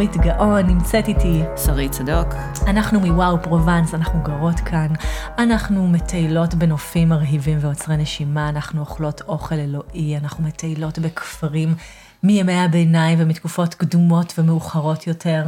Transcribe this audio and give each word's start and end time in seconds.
נורית 0.00 0.16
גאון, 0.16 0.66
נמצאת 0.66 1.08
איתי. 1.08 1.42
שרית 1.66 1.92
צדוק. 1.92 2.34
אנחנו 2.66 3.00
מוואו 3.00 3.42
פרובנס, 3.42 3.94
אנחנו 3.94 4.22
גרות 4.22 4.60
כאן. 4.60 4.86
אנחנו 5.38 5.88
מטיילות 5.88 6.54
בנופים 6.54 7.08
מרהיבים 7.08 7.58
ועוצרי 7.60 7.96
נשימה, 7.96 8.48
אנחנו 8.48 8.80
אוכלות 8.80 9.20
אוכל 9.20 9.54
אלוהי, 9.54 10.16
אנחנו 10.16 10.44
מטיילות 10.44 10.98
בכפרים 10.98 11.74
מימי 12.22 12.52
הביניים 12.52 13.18
ומתקופות 13.22 13.74
קדומות 13.74 14.34
ומאוחרות 14.38 15.06
יותר. 15.06 15.44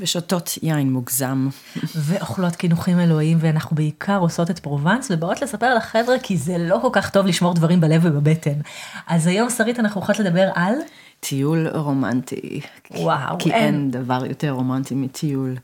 ושותות 0.00 0.58
יין 0.62 0.92
מוגזם. 0.92 1.48
ואוכלות 1.96 2.56
קינוחים 2.56 3.00
אלוהיים, 3.00 3.38
ואנחנו 3.40 3.76
בעיקר 3.76 4.18
עושות 4.18 4.50
את 4.50 4.58
פרובנס, 4.58 5.08
ובאות 5.10 5.42
לספר 5.42 5.74
לחבר'ה, 5.74 6.18
כי 6.22 6.36
זה 6.36 6.58
לא 6.58 6.78
כל 6.82 6.88
כך 6.92 7.10
טוב 7.10 7.26
לשמור 7.26 7.54
דברים 7.54 7.80
בלב 7.80 8.00
ובבטן. 8.04 8.60
אז 9.06 9.26
היום, 9.26 9.50
שרית, 9.50 9.80
אנחנו 9.80 10.00
הולכות 10.00 10.18
לדבר 10.18 10.48
על... 10.54 10.74
טיול 11.20 11.68
רומנטי. 11.68 12.60
וואו, 12.90 13.38
כי 13.38 13.52
אין, 13.52 13.74
אין 13.74 13.90
דבר 13.90 14.26
יותר 14.26 14.50
רומנטי 14.50 14.94
מטיול 14.94 15.56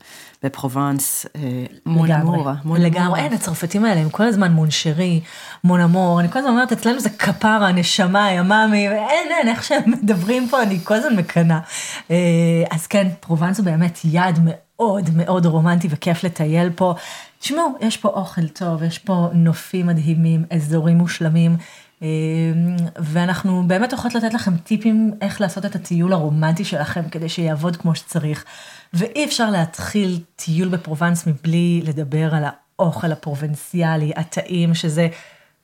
בפרובנס, 0.43 1.25
אה, 1.35 1.41
mon 1.85 2.08
amour. 2.08 2.55
לגמרי, 2.77 3.19
אין, 3.19 3.33
הצרפתים 3.33 3.85
האלה 3.85 4.01
הם 4.01 4.09
כל 4.09 4.23
הזמן 4.23 4.51
mon 4.51 4.74
chéri, 4.74 5.21
mon 5.63 5.82
amour, 5.82 6.19
אני 6.19 6.29
כל 6.29 6.39
הזמן 6.39 6.51
אומרת, 6.51 6.71
אצלנו 6.71 6.99
זה 6.99 7.09
כפרה, 7.09 7.71
נשמה, 7.71 8.31
יממי, 8.31 8.87
אין, 8.89 9.31
אין, 9.31 9.47
איך 9.47 9.63
שהם 9.63 9.91
מדברים 9.91 10.47
פה, 10.49 10.63
אני 10.63 10.79
כל 10.83 10.93
הזמן 10.93 11.15
מקנאה. 11.15 11.59
אה, 12.11 12.15
אז 12.71 12.87
כן, 12.87 13.07
פרובנס 13.19 13.57
הוא 13.57 13.65
באמת 13.65 13.99
יעד 14.03 14.39
מאוד 14.43 15.09
מאוד 15.15 15.45
רומנטי 15.45 15.87
וכיף 15.91 16.23
לטייל 16.23 16.69
פה. 16.75 16.93
תשמעו, 17.39 17.77
יש 17.81 17.97
פה 17.97 18.09
אוכל 18.09 18.47
טוב, 18.47 18.83
יש 18.83 18.99
פה 18.99 19.29
נופים 19.33 19.87
מדהימים, 19.87 20.45
אזורים 20.49 20.97
מושלמים. 20.97 21.57
אמ, 22.01 22.07
ואנחנו 22.99 23.63
באמת 23.67 23.93
הולכות 23.93 24.15
לתת 24.15 24.33
לכם 24.33 24.57
טיפים 24.57 25.13
איך 25.21 25.41
לעשות 25.41 25.65
את 25.65 25.75
הטיול 25.75 26.13
הרומנטי 26.13 26.65
שלכם 26.65 27.09
כדי 27.11 27.29
שיעבוד 27.29 27.77
כמו 27.77 27.95
שצריך. 27.95 28.45
ואי 28.93 29.25
אפשר 29.25 29.49
להתחיל 29.49 30.19
טיול 30.35 30.67
בפרובנס 30.67 31.27
מבלי 31.27 31.81
לדבר 31.85 32.35
על 32.35 32.43
האוכל 32.79 33.11
הפרובנציאלי, 33.11 34.11
הטעים, 34.15 34.73
שזה 34.73 35.07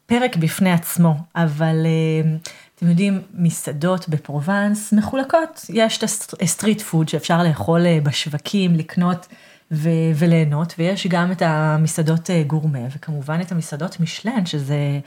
פרק 0.05 0.35
בפני 0.35 0.71
עצמו, 0.71 1.15
אבל 1.35 1.85
אמ, 1.85 2.37
אתם 2.75 2.89
יודעים, 2.89 3.21
מסעדות 3.33 4.09
בפרובנס 4.09 4.93
מחולקות, 4.93 5.65
יש 5.69 5.97
את 5.97 6.03
ה 6.41 6.47
street 6.47 6.81
food 6.81 7.09
שאפשר 7.09 7.43
לאכול 7.43 7.85
אה, 7.85 7.99
בשווקים, 8.03 8.75
לקנות 8.75 9.27
ו- 9.71 9.89
וליהנות, 10.15 10.73
ויש 10.77 11.07
גם 11.07 11.31
את 11.31 11.41
המסעדות 11.41 12.29
אה, 12.29 12.43
גורמה, 12.47 12.79
וכמובן 12.95 13.41
את 13.41 13.51
המסעדות 13.51 13.99
מישלן, 13.99 14.45
שזה... 14.45 14.99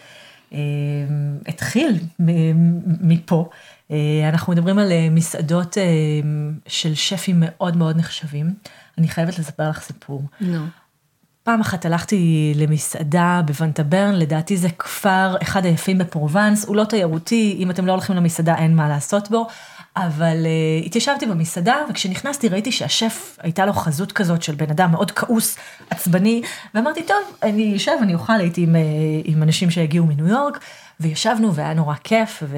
אה, 0.53 0.59
התחיל 1.47 1.98
מפה. 3.00 3.48
אה, 3.91 4.28
אנחנו 4.28 4.53
מדברים 4.53 4.78
על 4.78 4.92
אה, 4.92 5.09
מסעדות 5.11 5.77
של 6.67 6.95
שפים 6.95 7.36
מאוד 7.39 7.77
מאוד 7.77 7.97
נחשבים. 7.97 8.55
אני 8.98 9.09
חייבת 9.09 9.39
לספר 9.39 9.70
לך 9.70 9.81
סיפור. 9.81 10.23
נו. 10.41 10.67
No. 10.67 10.84
פעם 11.45 11.61
אחת 11.61 11.84
הלכתי 11.84 12.53
למסעדה 12.56 13.41
בוונטברן, 13.47 14.14
לדעתי 14.14 14.56
זה 14.56 14.69
כפר 14.78 15.36
אחד 15.42 15.64
היפים 15.64 15.98
בפרובנס, 15.98 16.64
הוא 16.64 16.77
לא 16.77 16.84
תיירותי, 16.84 17.56
אם 17.58 17.70
אתם 17.70 17.86
לא 17.86 17.92
הולכים 17.92 18.17
למסעדה 18.17 18.56
אין 18.56 18.77
מה 18.77 18.89
לעשות 18.89 19.31
בו, 19.31 19.47
אבל 19.97 20.37
uh, 20.45 20.87
התיישבתי 20.87 21.27
במסעדה, 21.27 21.75
וכשנכנסתי 21.91 22.48
ראיתי 22.48 22.73
שהשף, 22.73 23.39
הייתה 23.42 23.67
לו 23.67 23.73
חזות 23.73 24.12
כזאת 24.12 24.42
של 24.42 24.55
בן 24.55 24.70
אדם 24.70 24.91
מאוד 24.91 25.11
כעוס, 25.11 25.56
עצבני, 25.91 26.42
ואמרתי, 26.75 27.03
טוב, 27.03 27.36
אני 27.42 27.77
אשב, 27.77 27.92
אני 28.03 28.14
אוכל, 28.14 28.33
הייתי 28.33 28.62
עם, 28.62 28.75
uh, 28.75 28.78
עם 29.25 29.42
אנשים 29.42 29.70
שהגיעו 29.70 30.06
מניו 30.06 30.28
יורק, 30.28 30.59
וישבנו 31.01 31.55
והיה 31.55 31.75
נורא 31.75 31.95
כיף, 32.05 32.42
ו... 32.47 32.56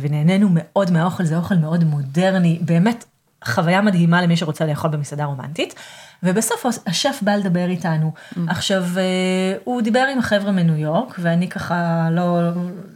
ונהנינו 0.00 0.48
מאוד 0.50 0.90
מהאוכל, 0.90 1.24
זה 1.24 1.36
אוכל 1.36 1.54
מאוד 1.54 1.84
מודרני, 1.84 2.58
באמת 2.60 3.04
חוויה 3.44 3.80
מדהימה 3.80 4.22
למי 4.22 4.36
שרוצה 4.36 4.66
לאכול 4.66 4.90
במסעדה 4.90 5.24
רומנטית. 5.24 5.74
ובסוף 6.22 6.66
השף 6.86 7.18
בא 7.22 7.36
לדבר 7.36 7.68
איתנו. 7.68 8.12
Mm. 8.14 8.38
עכשיו, 8.48 8.84
uh, 8.94 9.60
הוא 9.64 9.82
דיבר 9.82 10.06
עם 10.12 10.18
החבר'ה 10.18 10.52
מניו 10.52 10.76
יורק, 10.76 11.16
ואני 11.18 11.48
ככה 11.48 12.08
לא, 12.10 12.40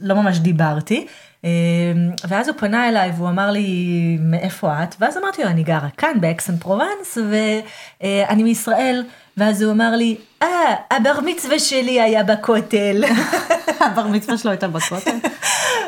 לא 0.01 0.15
ממש 0.15 0.39
דיברתי. 0.39 1.07
אמ, 1.45 1.51
ואז 2.29 2.49
הוא 2.49 2.57
פנה 2.59 2.89
אליי 2.89 3.13
והוא 3.17 3.29
אמר 3.29 3.51
לי, 3.51 4.19
מאיפה 4.21 4.83
את? 4.83 4.95
ואז 5.01 5.19
אמרתי 5.19 5.45
לו, 5.45 5.49
אני 5.51 5.63
גרה 5.63 5.89
כאן 5.97 6.21
באקסן 6.21 6.57
פרובנס 6.57 7.19
ואני 8.01 8.43
מישראל. 8.43 9.05
ואז 9.37 9.63
הוא 9.63 9.73
אמר 9.73 9.97
לי, 9.97 10.17
אה, 10.43 10.75
הבר 10.91 11.21
מצווה 11.25 11.59
שלי 11.59 12.01
היה 12.01 12.23
בכותל. 12.23 13.05
הבר 13.87 14.07
מצווה 14.07 14.39
שלו 14.39 14.51
הייתה 14.51 14.69
בכותל? 14.69 15.11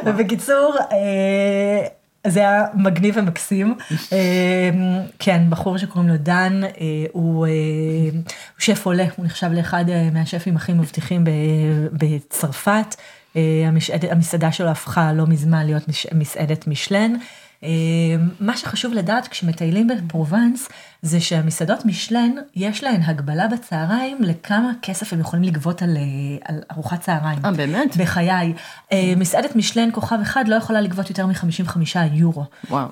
ובקיצור, 0.04 0.76
אה, 0.92 1.86
זה 2.26 2.40
היה 2.40 2.64
מגניב 2.74 3.14
ומקסים. 3.18 3.74
אמ, 3.90 4.16
כן, 5.18 5.42
בחור 5.50 5.78
שקוראים 5.78 6.10
לו 6.10 6.16
דן, 6.16 6.60
אה, 6.64 6.70
הוא 7.12 7.46
שף 8.58 8.86
עולה, 8.86 9.06
הוא 9.16 9.26
נחשב 9.26 9.50
לאחד 9.52 9.84
מהשפים 10.12 10.56
הכי 10.56 10.72
מבטיחים 10.72 11.24
בצרפת. 11.92 12.96
אה, 13.36 13.68
המסעדה 14.10 14.52
שלו 14.52 14.68
הפכה 14.68 15.12
לא 15.12 15.26
מזמן 15.26 15.66
להיות 15.66 15.82
מסעדת 16.12 16.66
משלן. 16.66 17.12
אה, 17.64 17.68
מה 18.40 18.56
שחשוב 18.56 18.94
לדעת 18.94 19.28
כשמטיילים 19.28 19.88
בפרובנס, 19.88 20.68
זה 21.04 21.20
שהמסעדות 21.20 21.84
משלן, 21.84 22.30
יש 22.56 22.84
להן 22.84 23.02
הגבלה 23.02 23.48
בצהריים 23.48 24.18
לכמה 24.20 24.72
כסף 24.82 25.12
הם 25.12 25.20
יכולים 25.20 25.44
לגבות 25.44 25.82
על, 25.82 25.96
אה, 25.96 26.02
על 26.44 26.62
ארוחת 26.72 27.00
צהריים. 27.00 27.38
אה, 27.44 27.52
באמת? 27.52 27.96
בחיי. 27.96 28.52
אה, 28.92 29.12
מסעדת 29.16 29.56
משלן 29.56 29.88
כוכב 29.92 30.18
אחד 30.22 30.48
לא 30.48 30.54
יכולה 30.54 30.80
לגבות 30.80 31.10
יותר 31.10 31.26
מ-55 31.26 31.98
יורו. 32.12 32.44
וואו. 32.70 32.88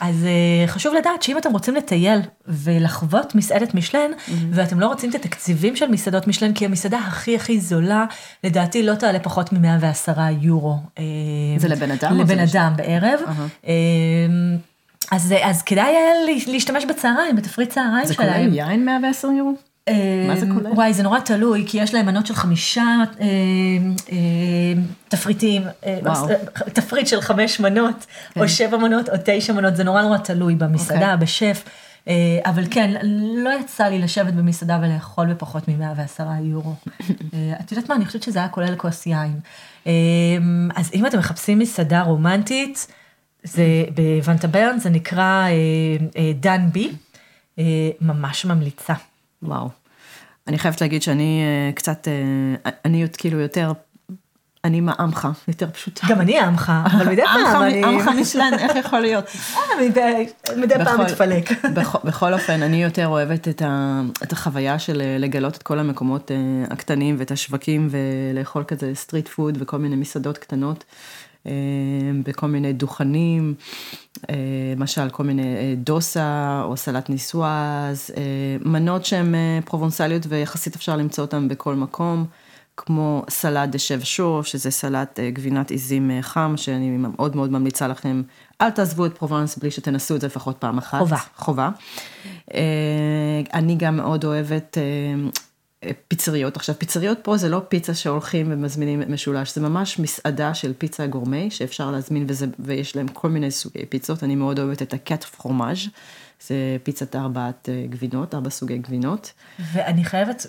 אז 0.00 0.26
חשוב 0.66 0.94
לדעת 0.94 1.22
שאם 1.22 1.38
אתם 1.38 1.52
רוצים 1.52 1.74
לטייל 1.74 2.20
ולחוות 2.46 3.34
מסעדת 3.34 3.74
משלן, 3.74 4.10
mm-hmm. 4.16 4.32
ואתם 4.50 4.80
לא 4.80 4.86
רוצים 4.86 5.10
את 5.10 5.14
התקציבים 5.14 5.76
של 5.76 5.88
מסעדות 5.88 6.26
משלן, 6.26 6.52
כי 6.52 6.64
המסעדה 6.64 6.98
הכי 6.98 7.36
הכי 7.36 7.60
זולה, 7.60 8.04
לדעתי 8.44 8.82
לא 8.82 8.94
תעלה 8.94 9.18
פחות 9.18 9.52
מ-110 9.52 10.20
יורו. 10.40 10.76
זה 11.58 11.68
לבן 11.68 11.90
אדם? 11.90 12.18
לבן 12.18 12.38
אדם 12.38 12.72
בערב. 12.76 13.20
Uh-huh. 13.26 13.66
אז, 15.10 15.34
אז 15.42 15.62
כדאי 15.62 15.94
להשתמש 16.46 16.84
בצהריים, 16.84 17.36
בתפריט 17.36 17.70
צהריים 17.70 18.12
שלהם. 18.12 18.42
זה 18.42 18.50
כולל 18.50 18.54
יין 18.54 18.84
110 18.84 19.28
יורו? 19.28 19.52
מה 20.28 20.36
זה 20.36 20.46
כולל? 20.54 20.72
וואי, 20.72 20.94
זה 20.94 21.02
נורא 21.02 21.20
תלוי, 21.20 21.64
כי 21.66 21.78
יש 21.78 21.94
להם 21.94 22.06
מנות 22.06 22.26
של 22.26 22.34
חמישה 22.34 22.84
אה, 23.20 23.26
אה, 24.12 24.16
תפריטים, 25.08 25.62
אה, 25.86 25.98
תפריט 26.72 27.06
של 27.06 27.20
חמש 27.20 27.60
מנות, 27.60 28.06
כן. 28.32 28.40
או 28.40 28.48
שבע 28.48 28.76
מנות, 28.76 29.08
או 29.08 29.14
תשע 29.24 29.52
מנות, 29.52 29.76
זה 29.76 29.84
נורא 29.84 30.02
נורא 30.02 30.18
תלוי 30.18 30.54
במסעדה, 30.54 31.00
okay. 31.00 31.12
אוקיי. 31.12 31.16
בשף. 31.16 31.64
אה, 32.08 32.38
אבל 32.44 32.64
כן, 32.70 32.94
לא 33.36 33.50
יצא 33.60 33.84
לי 33.84 33.98
לשבת 33.98 34.32
במסעדה 34.32 34.78
ולאכול 34.82 35.26
בפחות 35.26 35.68
מ-110 35.68 36.22
יורו. 36.42 36.74
אה, 37.34 37.52
את 37.60 37.72
יודעת 37.72 37.88
מה, 37.88 37.94
אני 37.96 38.04
חושבת 38.04 38.22
שזה 38.22 38.38
היה 38.38 38.48
כולל 38.48 38.76
כוס 38.76 39.06
יין. 39.06 39.40
אז 40.76 40.90
אם 40.94 41.06
אתם 41.06 41.18
מחפשים 41.18 41.58
מסעדה 41.58 42.02
רומנטית, 42.02 42.86
זה 43.46 43.84
בוונטברן, 43.94 44.78
זה 44.78 44.90
נקרא 44.90 45.46
אה, 45.46 45.50
אה, 46.16 46.32
דן 46.40 46.68
בי, 46.72 46.92
אה, 47.58 47.64
ממש 48.00 48.44
ממליצה. 48.44 48.94
וואו. 49.42 49.68
אני 50.48 50.58
חייבת 50.58 50.80
להגיד 50.80 51.02
שאני 51.02 51.42
קצת, 51.74 52.08
אני 52.84 53.06
כאילו 53.18 53.40
יותר, 53.40 53.72
אני 54.64 54.80
מה 54.80 54.92
עמך, 54.98 55.28
יותר 55.48 55.70
פשוטה. 55.70 56.06
גם 56.10 56.20
אני 56.20 56.38
עמך, 56.38 56.72
אבל 56.92 57.08
מדי 57.08 57.22
פעם 57.24 57.62
אני... 57.62 57.84
עמך 57.84 58.08
משלן, 58.20 58.50
איך 58.58 58.76
יכול 58.76 59.00
להיות? 59.00 59.24
מדי 60.56 60.74
פעם 60.84 61.00
מתפלק. 61.00 61.50
בכל 62.04 62.32
אופן, 62.32 62.62
אני 62.62 62.82
יותר 62.82 63.06
אוהבת 63.06 63.48
את 64.22 64.32
החוויה 64.32 64.78
של 64.78 65.02
לגלות 65.18 65.56
את 65.56 65.62
כל 65.62 65.78
המקומות 65.78 66.30
הקטנים 66.70 67.16
ואת 67.18 67.30
השווקים 67.30 67.88
ולאכול 67.90 68.64
כזה 68.64 68.94
street 68.94 69.28
food 69.28 69.58
וכל 69.60 69.78
מיני 69.78 69.96
מסעדות 69.96 70.38
קטנות. 70.38 70.84
אה, 71.46 71.52
בכל 72.24 72.46
מיני 72.46 72.72
דוכנים, 72.72 73.54
אה, 74.30 74.34
למשל 74.76 75.10
כל 75.10 75.22
מיני 75.24 75.56
אה, 75.56 75.74
דוסה 75.76 76.62
או 76.64 76.76
סלט 76.76 77.10
ניסואז, 77.10 78.10
מנות 78.64 79.04
שהן 79.04 79.34
פרובנסליות 79.64 80.22
ויחסית 80.28 80.74
אפשר 80.74 80.96
למצוא 80.96 81.24
אותן 81.24 81.48
בכל 81.48 81.74
מקום. 81.74 82.24
כמו 82.78 83.24
salade 83.30 83.68
de 83.68 83.78
chèvre 83.78 84.00
chaud, 84.02 84.42
שזה 84.42 84.70
סלט 84.70 85.20
גבינת 85.32 85.70
עיזים 85.70 86.10
חם, 86.20 86.54
שאני 86.56 86.96
מאוד 86.96 87.36
מאוד 87.36 87.52
ממליצה 87.52 87.88
לכם, 87.88 88.22
אל 88.60 88.70
תעזבו 88.70 89.06
את 89.06 89.18
פרובנס 89.18 89.58
בלי 89.58 89.70
שתנסו 89.70 90.16
את 90.16 90.20
זה 90.20 90.26
לפחות 90.26 90.56
פעם 90.58 90.78
אחת. 90.78 90.98
חובה. 90.98 91.16
חובה. 91.36 91.70
אני 93.54 93.74
גם 93.76 93.96
מאוד 93.96 94.24
אוהבת 94.24 94.78
פיצריות. 96.08 96.56
עכשיו, 96.56 96.74
פיצריות 96.78 97.18
פה 97.22 97.36
זה 97.36 97.48
לא 97.48 97.62
פיצה 97.68 97.94
שהולכים 97.94 98.46
ומזמינים 98.50 99.02
משולש, 99.08 99.54
זה 99.54 99.60
ממש 99.60 99.98
מסעדה 99.98 100.54
של 100.54 100.72
פיצה 100.78 101.06
גורמי 101.06 101.50
שאפשר 101.50 101.90
להזמין 101.90 102.24
וזה, 102.28 102.46
ויש 102.58 102.96
להם 102.96 103.08
כל 103.08 103.28
מיני 103.28 103.50
סוגי 103.50 103.86
פיצות. 103.86 104.24
אני 104.24 104.34
מאוד 104.34 104.58
אוהבת 104.58 104.82
את 104.82 104.92
הקט 104.94 105.24
פרומאז', 105.24 105.78
זה 106.48 106.54
פיצת 106.82 107.16
ארבעת 107.16 107.68
אה, 107.68 107.86
גבינות, 107.90 108.34
ארבע 108.34 108.50
סוגי 108.50 108.78
גבינות. 108.78 109.32
ואני 109.72 110.04
חייבת 110.04 110.46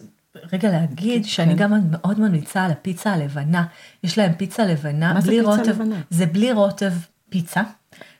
רגע 0.53 0.71
להגיד 0.71 1.21
כן. 1.23 1.27
שאני 1.29 1.53
גם 1.55 1.73
מאוד 1.91 2.19
ממליצה 2.19 2.65
על 2.65 2.71
הפיצה 2.71 3.13
הלבנה. 3.13 3.65
יש 4.03 4.17
להם 4.17 4.33
פיצה 4.33 4.65
לבנה. 4.65 5.13
מה 5.13 5.21
זה 5.21 5.31
פיצה 5.31 5.43
רוטב, 5.49 5.69
לבנה? 5.69 6.01
זה 6.09 6.25
בלי 6.25 6.51
רוטב 6.51 6.91
פיצה. 7.29 7.61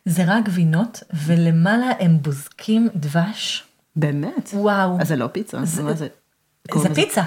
זה 0.05 0.23
רק 0.27 0.45
גבינות, 0.45 1.03
ולמעלה 1.25 1.91
הם 1.99 2.17
בוזקים 2.21 2.89
דבש. 2.95 3.63
באמת? 3.95 4.49
וואו. 4.53 5.01
אז 5.01 5.07
זה 5.07 5.15
לא 5.15 5.27
פיצה, 5.27 5.65
זה- 5.65 5.83
מה 5.83 5.93
זה? 5.93 6.07
זה 6.75 6.95
פיצה. 6.95 7.23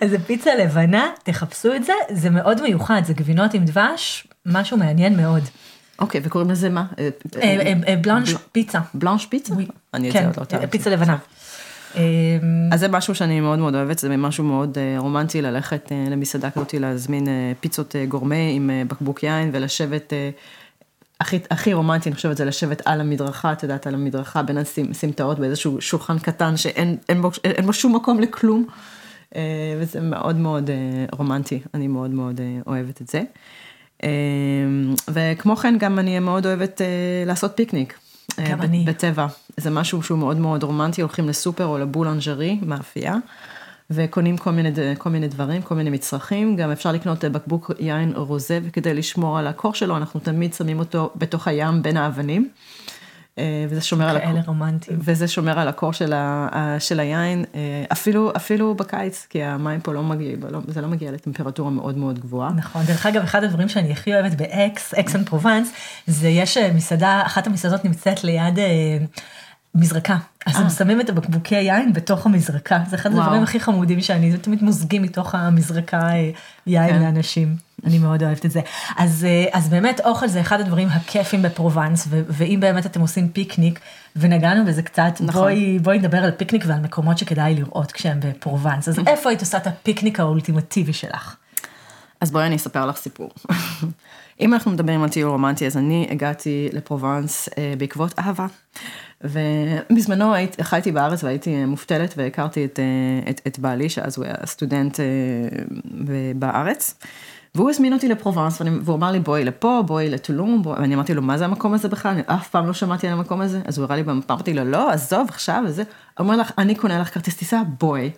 זה 0.10 0.18
פיצה 0.26 0.54
לבנה, 0.54 1.10
תחפשו 1.22 1.74
את 1.74 1.84
זה, 1.84 1.92
זה 2.10 2.30
מאוד 2.30 2.62
מיוחד, 2.62 3.02
זה 3.04 3.14
גבינות 3.14 3.54
עם 3.54 3.64
דבש, 3.64 4.26
משהו 4.46 4.76
מעניין 4.76 5.16
מאוד. 5.16 5.42
אוקיי, 5.98 6.20
וקוראים 6.24 6.50
לזה 6.50 6.68
מה? 6.68 6.86
אה, 6.98 7.08
אה, 7.42 7.72
אה, 7.88 7.96
בלאנש 7.96 8.34
פיצה. 8.52 8.80
בלאנש 8.94 9.26
פיצה? 9.26 9.54
אני 9.94 10.08
את 10.08 10.12
זה 10.12 10.18
כן, 10.18 10.26
עוד 10.26 10.36
לא 10.40 10.44
טעמתי. 10.44 10.66
פיצה 10.66 10.90
לבנה. 10.90 11.16
אז 12.72 12.80
זה 12.80 12.88
משהו 12.88 13.14
שאני 13.14 13.40
מאוד 13.40 13.58
מאוד 13.58 13.74
אוהבת, 13.74 13.98
זה 13.98 14.16
משהו 14.16 14.44
מאוד 14.44 14.78
רומנטי 14.98 15.42
ללכת 15.42 15.92
למסעדה 16.10 16.50
כזאת, 16.50 16.74
להזמין 16.74 17.28
פיצות 17.60 17.94
גורמה 18.08 18.34
עם 18.34 18.70
בקבוק 18.88 19.22
יין 19.22 19.50
ולשבת, 19.52 20.12
הכי, 21.20 21.38
הכי 21.50 21.72
רומנטי 21.72 22.08
אני 22.08 22.16
חושבת 22.16 22.36
זה 22.36 22.44
לשבת 22.44 22.82
על 22.84 23.00
המדרכה, 23.00 23.52
את 23.52 23.62
יודעת, 23.62 23.86
על 23.86 23.94
המדרכה 23.94 24.42
בין 24.42 24.58
הסמ- 24.58 24.90
הסמטאות 24.90 25.38
באיזשהו 25.38 25.80
שולחן 25.80 26.18
קטן 26.18 26.56
שאין 26.56 26.96
אין 27.08 27.22
בו, 27.22 27.30
אין 27.44 27.66
בו 27.66 27.72
שום 27.72 27.96
מקום 27.96 28.20
לכלום, 28.20 28.66
אה, 29.36 29.40
וזה 29.80 30.00
מאוד 30.00 30.36
מאוד 30.36 30.70
אה, 30.70 30.76
רומנטי, 31.12 31.60
אני 31.74 31.88
מאוד 31.88 32.10
מאוד 32.10 32.40
אה, 32.40 32.58
אוהבת 32.66 33.02
את 33.02 33.08
זה. 33.08 33.22
וכמו 35.08 35.56
כן 35.56 35.76
גם 35.78 35.98
אני 35.98 36.18
מאוד 36.18 36.46
אוהבת 36.46 36.80
לעשות 37.26 37.52
פיקניק. 37.54 37.98
גם 38.50 38.62
אני. 38.62 38.84
בטבע. 38.86 39.26
זה 39.56 39.70
משהו 39.70 40.02
שהוא 40.02 40.18
מאוד 40.18 40.36
מאוד 40.36 40.62
רומנטי, 40.62 41.00
הולכים 41.00 41.28
לסופר 41.28 41.66
או 41.66 41.78
לבולנג'רי, 41.78 42.58
מאפייה, 42.62 43.16
וקונים 43.90 44.36
כל 44.36 44.50
מיני, 44.50 44.70
כל 44.98 45.10
מיני 45.10 45.28
דברים, 45.28 45.62
כל 45.62 45.74
מיני 45.74 45.90
מצרכים, 45.90 46.56
גם 46.56 46.70
אפשר 46.70 46.92
לקנות 46.92 47.24
אה, 47.24 47.30
בקבוק 47.30 47.70
יין 47.78 48.12
רוזה, 48.16 48.60
וכדי 48.64 48.94
לשמור 48.94 49.38
על 49.38 49.46
הקור 49.46 49.74
שלו, 49.74 49.96
אנחנו 49.96 50.20
תמיד 50.20 50.54
שמים 50.54 50.78
אותו 50.78 51.10
בתוך 51.16 51.48
הים 51.48 51.82
בין 51.82 51.96
האבנים, 51.96 52.48
אה, 53.38 53.66
וזה 53.68 53.80
שומר 53.80 54.08
על 54.08 54.16
הקור. 54.16 54.30
כאלה 54.30 54.42
רומנטיים. 54.46 54.98
וזה 55.02 55.28
שומר 55.28 55.58
על 55.58 55.68
הקור 55.68 55.92
של, 55.92 56.12
ה, 56.12 56.76
של 56.78 57.00
היין, 57.00 57.44
אה, 57.54 57.84
אפילו, 57.92 58.32
אפילו 58.36 58.74
בקיץ, 58.74 59.26
כי 59.30 59.42
המים 59.42 59.80
פה 59.80 59.92
לא 59.92 60.02
מגיע, 60.02 60.36
לא, 60.50 60.60
זה 60.68 60.80
לא 60.80 60.88
מגיע 60.88 61.12
לטמפרטורה 61.12 61.70
מאוד 61.70 61.98
מאוד 61.98 62.18
גבוהה. 62.18 62.52
נכון, 62.52 62.82
דרך 62.86 63.06
אגב, 63.06 63.22
אחד 63.22 63.44
הדברים 63.44 63.68
שאני 63.68 63.92
הכי 63.92 64.14
אוהבת 64.14 64.32
באקס, 64.36 64.94
אקס 64.94 65.16
אן 65.16 65.28
פרובנס, 65.28 65.72
זה 66.06 66.28
יש 66.28 66.56
מסעדה, 66.56 67.22
אחת 67.26 67.46
המסעדות 67.46 67.84
נמצאת 67.84 68.24
ליד 68.24 68.58
מזרקה. 69.78 70.16
אז 70.46 70.56
הם 70.60 70.68
שמים 70.68 71.00
את 71.00 71.08
הבקבוקי 71.08 71.54
יין 71.54 71.92
בתוך 71.92 72.26
המזרקה, 72.26 72.78
זה 72.90 72.96
אחד. 72.96 73.10
הדברים 73.12 73.42
הכי 73.42 73.60
חמודים 73.60 74.00
שאני, 74.00 74.32
זה 74.32 74.38
תמיד 74.38 74.62
מוזגים 74.62 75.02
מתוך 75.02 75.34
המזרקה 75.34 76.00
אה, 76.00 76.30
יין 76.66 76.88
כן. 76.88 77.02
לאנשים. 77.02 77.56
אני 77.84 77.98
מאוד 77.98 78.22
אוהבת 78.22 78.46
את 78.46 78.50
זה. 78.50 78.60
אז, 78.96 79.24
אה, 79.24 79.44
אז 79.52 79.68
באמת 79.68 80.00
אוכל 80.04 80.28
זה 80.28 80.40
אחד 80.40 80.60
הדברים 80.60 80.88
הכיפים 80.88 81.42
בפרובנס, 81.42 82.06
ו- 82.10 82.22
ואם 82.28 82.58
באמת 82.60 82.86
אתם 82.86 83.00
עושים 83.00 83.28
פיקניק, 83.28 83.80
ונגענו 84.16 84.66
בזה 84.66 84.82
קצת, 84.82 85.12
נכון. 85.20 85.42
בואי, 85.42 85.78
בואי 85.78 85.98
נדבר 85.98 86.18
על 86.18 86.30
פיקניק 86.30 86.64
ועל 86.66 86.80
מקומות 86.80 87.18
שכדאי 87.18 87.54
לראות 87.54 87.92
כשהם 87.92 88.20
בפרובנס. 88.20 88.88
אז 88.88 88.98
איפה 89.06 89.28
היית 89.28 89.40
עושה 89.40 89.58
את 89.58 89.66
הפיקניק 89.66 90.20
האולטימטיבי 90.20 90.92
שלך? 90.92 91.36
אז 92.20 92.30
בואי 92.30 92.46
אני 92.46 92.56
אספר 92.56 92.86
לך 92.86 92.96
סיפור. 92.96 93.30
אם 94.40 94.54
אנחנו 94.54 94.70
מדברים 94.70 95.02
על 95.02 95.08
טיול 95.08 95.30
רומנטי, 95.30 95.66
אז 95.66 95.76
אני 95.76 96.08
הגעתי 96.10 96.68
לפרובנס 96.72 97.48
אה, 97.58 97.74
בעקבות 97.78 98.18
אהבה. 98.18 98.46
ובזמנו 99.24 100.34
היית, 100.34 100.56
חייתי 100.60 100.92
בארץ 100.92 101.24
והייתי 101.24 101.54
אה, 101.54 101.66
מובטלת 101.66 102.14
והכרתי 102.16 102.64
את, 102.64 102.78
אה, 102.78 103.30
את, 103.30 103.40
את 103.46 103.58
בעלי, 103.58 103.88
שאז 103.88 104.18
הוא 104.18 104.24
היה 104.24 104.34
סטודנט 104.46 105.00
אה, 105.00 105.04
בארץ. 106.34 106.94
והוא 107.54 107.70
הזמין 107.70 107.92
אותי 107.92 108.08
לפרובנס, 108.08 108.62
והוא 108.82 108.96
אמר 108.96 109.10
לי 109.10 109.20
בואי 109.20 109.44
לפה, 109.44 109.82
בואי 109.86 110.10
לטולום, 110.10 110.62
בואי, 110.62 110.80
ואני 110.80 110.94
אמרתי 110.94 111.14
לו 111.14 111.22
מה 111.22 111.38
זה 111.38 111.44
המקום 111.44 111.74
הזה 111.74 111.88
בכלל, 111.88 112.12
אני 112.12 112.22
אף 112.26 112.48
פעם 112.48 112.66
לא 112.66 112.72
שמעתי 112.72 113.06
על 113.06 113.12
המקום 113.12 113.40
הזה, 113.40 113.60
אז 113.64 113.78
הוא 113.78 113.84
הראה 113.84 113.96
לי 113.96 114.02
במפה, 114.02 114.34
אמרתי 114.34 114.54
לו 114.54 114.64
לא, 114.64 114.90
עזוב 114.90 115.26
עכשיו 115.28 115.62
וזה, 115.66 115.82
אומר 116.18 116.36
לך, 116.36 116.52
אני 116.58 116.74
קונה 116.74 116.98
לך 116.98 117.14
כרטיס 117.14 117.36
טיסה, 117.36 117.62
בואי. 117.78 118.10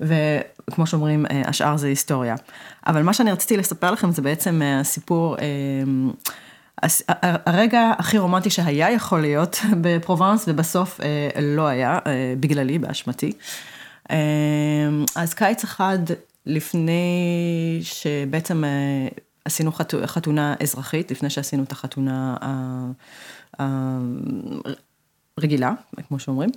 וכמו 0.00 0.86
שאומרים, 0.86 1.26
השאר 1.44 1.76
זה 1.76 1.86
היסטוריה. 1.86 2.34
אבל 2.86 3.02
מה 3.02 3.12
שאני 3.12 3.32
רציתי 3.32 3.56
לספר 3.56 3.90
לכם 3.90 4.12
זה 4.12 4.22
בעצם 4.22 4.62
אה, 4.62 4.80
הרגע 7.46 7.92
הכי 7.98 8.18
רומנטי 8.18 8.50
שהיה 8.50 8.90
יכול 8.90 9.20
להיות 9.20 9.56
בפרובנס, 9.82 10.44
ובסוף 10.48 11.00
אה, 11.00 11.28
לא 11.42 11.66
היה, 11.66 11.98
אה, 12.06 12.34
בגללי, 12.40 12.78
באשמתי. 12.78 13.32
אה, 14.10 14.16
אז 15.16 15.34
קיץ 15.34 15.64
אחד 15.64 15.98
לפני 16.46 17.00
שבעצם 17.82 18.64
עשינו 19.44 19.72
חתו- 19.72 20.06
חתונה 20.06 20.54
אזרחית, 20.62 21.10
לפני 21.10 21.30
שעשינו 21.30 21.62
את 21.62 21.72
החתונה 21.72 22.36
ה- 22.40 22.90
ה- 23.62 23.98
רגילה, 25.40 25.72
כמו 26.08 26.18
שאומרים. 26.18 26.50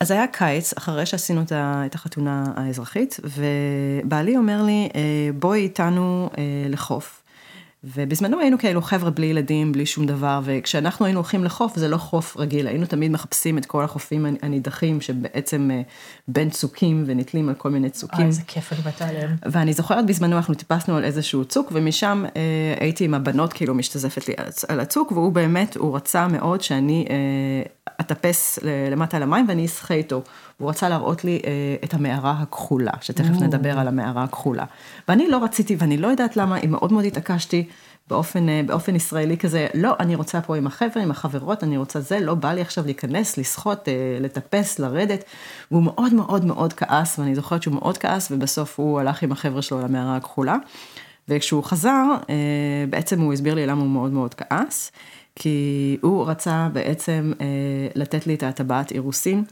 אז 0.00 0.10
היה 0.10 0.26
קיץ, 0.26 0.72
אחרי 0.78 1.06
שעשינו 1.06 1.42
את 1.52 1.94
החתונה 1.94 2.44
האזרחית, 2.56 3.20
ובעלי 3.24 4.36
אומר 4.36 4.62
לי, 4.62 4.88
"אה, 4.94 5.00
בואי 5.38 5.60
איתנו 5.60 6.30
לחוף. 6.68 7.21
ובזמנו 7.84 8.40
היינו 8.40 8.58
כאילו 8.58 8.82
חבר'ה 8.82 9.10
בלי 9.10 9.26
ילדים, 9.26 9.72
בלי 9.72 9.86
שום 9.86 10.06
דבר, 10.06 10.40
וכשאנחנו 10.44 11.06
היינו 11.06 11.18
הולכים 11.18 11.44
לחוף, 11.44 11.76
זה 11.76 11.88
לא 11.88 11.96
חוף 11.96 12.36
רגיל, 12.36 12.66
היינו 12.66 12.86
תמיד 12.86 13.10
מחפשים 13.10 13.58
את 13.58 13.66
כל 13.66 13.84
החופים 13.84 14.26
הנידחים, 14.42 15.00
שבעצם 15.00 15.70
אה, 15.72 15.82
בין 16.28 16.50
צוקים 16.50 17.04
ונתלים 17.06 17.48
על 17.48 17.54
כל 17.54 17.70
מיני 17.70 17.90
צוקים. 17.90 18.18
אוי, 18.18 18.26
איזה 18.26 18.42
כיף, 18.46 18.72
אני 18.72 18.80
מתה 18.86 19.08
עליהם. 19.08 19.36
ואני 19.42 19.72
זוכרת 19.72 20.06
בזמנו 20.06 20.36
אנחנו 20.36 20.54
טיפסנו 20.54 20.96
על 20.96 21.04
איזשהו 21.04 21.44
צוק 21.44 21.72
ומשם 21.72 22.24
אה, 22.36 22.40
הייתי 22.80 23.04
עם 23.04 23.14
הבנות 23.14 23.52
כאילו 23.52 23.74
משתזפת 23.74 24.28
לי 24.28 24.34
על 24.36 24.46
על 24.68 24.80
הצוק 24.80 25.12
והוא 25.12 25.32
באמת, 25.32 25.76
הוא 25.76 25.96
רצה 25.96 26.28
מאוד 26.28 26.60
שאני 26.60 27.06
אה, 27.10 27.62
אטפס 28.00 28.58
למטה 28.90 29.18
למים 29.18 29.48
ואני 29.48 29.66
אשחה 29.66 29.94
איתו. 29.94 30.22
הוא 30.62 30.70
רצה 30.70 30.88
להראות 30.88 31.24
לי 31.24 31.40
אה, 31.44 31.50
את 31.84 31.94
המערה 31.94 32.34
הכחולה, 32.40 32.92
שתכף 33.00 33.40
נדבר 33.40 33.78
על 33.78 33.88
המערה 33.88 34.22
הכחולה. 34.22 34.64
ואני 35.08 35.28
לא 35.28 35.44
רציתי 35.44 35.76
ואני 35.78 35.96
לא 35.96 36.06
יודעת 36.06 36.36
למה, 36.36 36.56
אם 36.58 36.70
מאוד 36.70 36.92
מאוד 36.92 37.04
התעקשתי. 37.04 37.68
באופן, 38.08 38.48
אה, 38.48 38.60
באופן 38.66 38.96
ישראלי 38.96 39.36
כזה, 39.36 39.66
לא, 39.74 39.94
אני 40.00 40.14
רוצה 40.14 40.40
פה 40.40 40.56
עם 40.56 40.66
החבר'ה, 40.66 41.02
עם 41.02 41.10
החברות, 41.10 41.64
אני 41.64 41.76
רוצה 41.76 42.00
זה, 42.00 42.20
לא 42.20 42.34
בא 42.34 42.52
לי 42.52 42.60
עכשיו 42.60 42.84
להיכנס, 42.84 43.38
לשחות, 43.38 43.88
אה, 43.88 43.94
לטפס, 44.20 44.78
לרדת. 44.78 45.24
והוא 45.70 45.82
מאוד 45.82 46.14
מאוד 46.14 46.44
מאוד 46.44 46.72
כעס, 46.72 47.18
ואני 47.18 47.34
זוכרת 47.34 47.62
שהוא 47.62 47.74
מאוד 47.74 47.98
כעס, 47.98 48.30
ובסוף 48.30 48.80
הוא 48.80 49.00
הלך 49.00 49.22
עם 49.22 49.32
החבר'ה 49.32 49.62
שלו 49.62 49.80
למערה 49.80 50.16
הכחולה. 50.16 50.56
וכשהוא 51.28 51.64
חזר, 51.64 52.04
אה, 52.30 52.34
בעצם 52.90 53.20
הוא 53.20 53.32
הסביר 53.32 53.54
לי 53.54 53.66
למה 53.66 53.80
הוא 53.80 53.90
מאוד 53.90 54.12
מאוד 54.12 54.34
כעס, 54.34 54.92
כי 55.36 55.96
הוא 56.00 56.26
רצה 56.26 56.68
בעצם 56.72 57.32
אה, 57.40 57.46
לתת 57.94 58.26
לי 58.26 58.34
את 58.34 58.42
הטבעת 58.42 58.92
אירוסין 58.92 59.44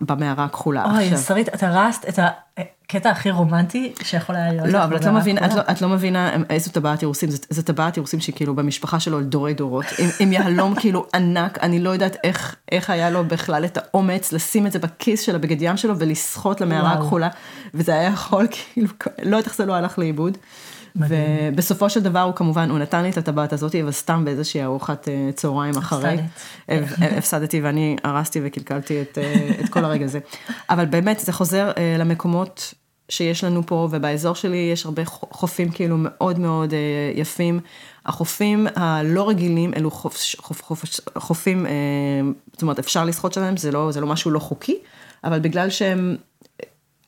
במערה 0.00 0.44
הכחולה. 0.44 0.84
אוי, 0.84 1.16
שרית, 1.16 1.48
את 1.48 1.62
הרסת 1.62 2.08
את 2.08 2.18
הקטע 2.18 3.10
הכי 3.10 3.30
רומנטי 3.30 3.92
שיכול 4.02 4.36
היה 4.36 4.52
להיות. 4.52 4.68
לא, 4.68 4.84
אבל 4.84 4.96
את 4.96 5.04
לא, 5.04 5.12
מבינה, 5.12 5.46
את. 5.46 5.54
לא, 5.54 5.60
את 5.70 5.82
לא 5.82 5.88
מבינה 5.88 6.30
איזו 6.50 6.70
טבעת 6.70 7.02
אירוסים, 7.02 7.30
זו, 7.30 7.62
טבעת 7.62 7.96
אירוסים 7.96 8.20
שכאילו 8.20 8.54
במשפחה 8.54 9.00
שלו 9.00 9.20
לדורי 9.20 9.54
דורות, 9.54 9.84
עם, 9.98 10.08
עם 10.20 10.32
יהלום 10.32 10.74
כאילו 10.74 11.06
ענק, 11.14 11.58
אני 11.62 11.80
לא 11.80 11.90
יודעת 11.90 12.16
איך, 12.24 12.56
איך 12.72 12.90
היה 12.90 13.10
לו 13.10 13.24
בכלל 13.24 13.64
את 13.64 13.76
האומץ 13.78 14.32
לשים 14.32 14.66
את 14.66 14.72
זה 14.72 14.78
בכיס 14.78 15.20
של 15.20 15.34
הבגד 15.34 15.62
ים 15.62 15.76
שלו 15.76 15.98
ולסחוט 15.98 16.60
למערה. 16.60 16.92
הכחולה, 16.92 17.28
וזה 17.74 17.92
היה 17.94 18.04
יכול 18.04 18.46
כאילו, 18.50 18.88
לא 19.22 19.36
יודעת 19.36 19.46
איך 19.46 19.56
זה 19.56 19.66
לא 19.66 19.74
הלך 19.74 19.98
לאיבוד. 19.98 20.38
מדהים. 20.96 21.20
ובסופו 21.52 21.90
של 21.90 22.00
דבר 22.00 22.20
הוא 22.20 22.34
כמובן, 22.34 22.70
הוא 22.70 22.78
נתן 22.78 23.02
לי 23.02 23.10
את 23.10 23.18
הטבעת 23.18 23.52
הזאת, 23.52 23.74
אבל 23.74 23.90
סתם 23.92 24.24
באיזושהי 24.24 24.62
ארוחת 24.62 25.08
אה, 25.08 25.30
צהריים 25.34 25.76
אחרי. 25.76 26.10
הפסדת. 26.68 26.88
הפ- 27.08 27.16
הפסדתי 27.18 27.60
ואני 27.60 27.96
הרסתי 28.04 28.40
וקלקלתי 28.44 29.02
את, 29.02 29.18
אה, 29.18 29.50
את 29.64 29.68
כל 29.68 29.84
הרגע 29.84 30.04
הזה. 30.04 30.18
אבל 30.70 30.84
באמת, 30.84 31.20
זה 31.20 31.32
חוזר 31.32 31.70
אה, 31.78 31.96
למקומות 31.98 32.74
שיש 33.08 33.44
לנו 33.44 33.66
פה, 33.66 33.88
ובאזור 33.90 34.34
שלי 34.34 34.70
יש 34.72 34.84
הרבה 34.86 35.02
חופים 35.06 35.70
כאילו 35.70 35.96
מאוד 35.98 36.38
מאוד 36.38 36.72
אה, 36.74 36.78
יפים. 37.14 37.60
החופים 38.06 38.66
הלא 38.76 39.28
רגילים, 39.28 39.74
אלו 39.76 39.90
חופ, 39.90 40.16
חופ, 40.38 40.62
חופ, 40.62 40.84
חופים, 41.18 41.66
אה, 41.66 41.70
זאת 42.52 42.62
אומרת, 42.62 42.78
אפשר 42.78 43.04
לשחות 43.04 43.32
שלהם, 43.32 43.56
זה 43.56 43.72
לא, 43.72 43.92
זה 43.92 44.00
לא 44.00 44.06
משהו 44.06 44.30
לא 44.30 44.38
חוקי, 44.38 44.78
אבל 45.24 45.38
בגלל 45.38 45.70
שהם... 45.70 46.16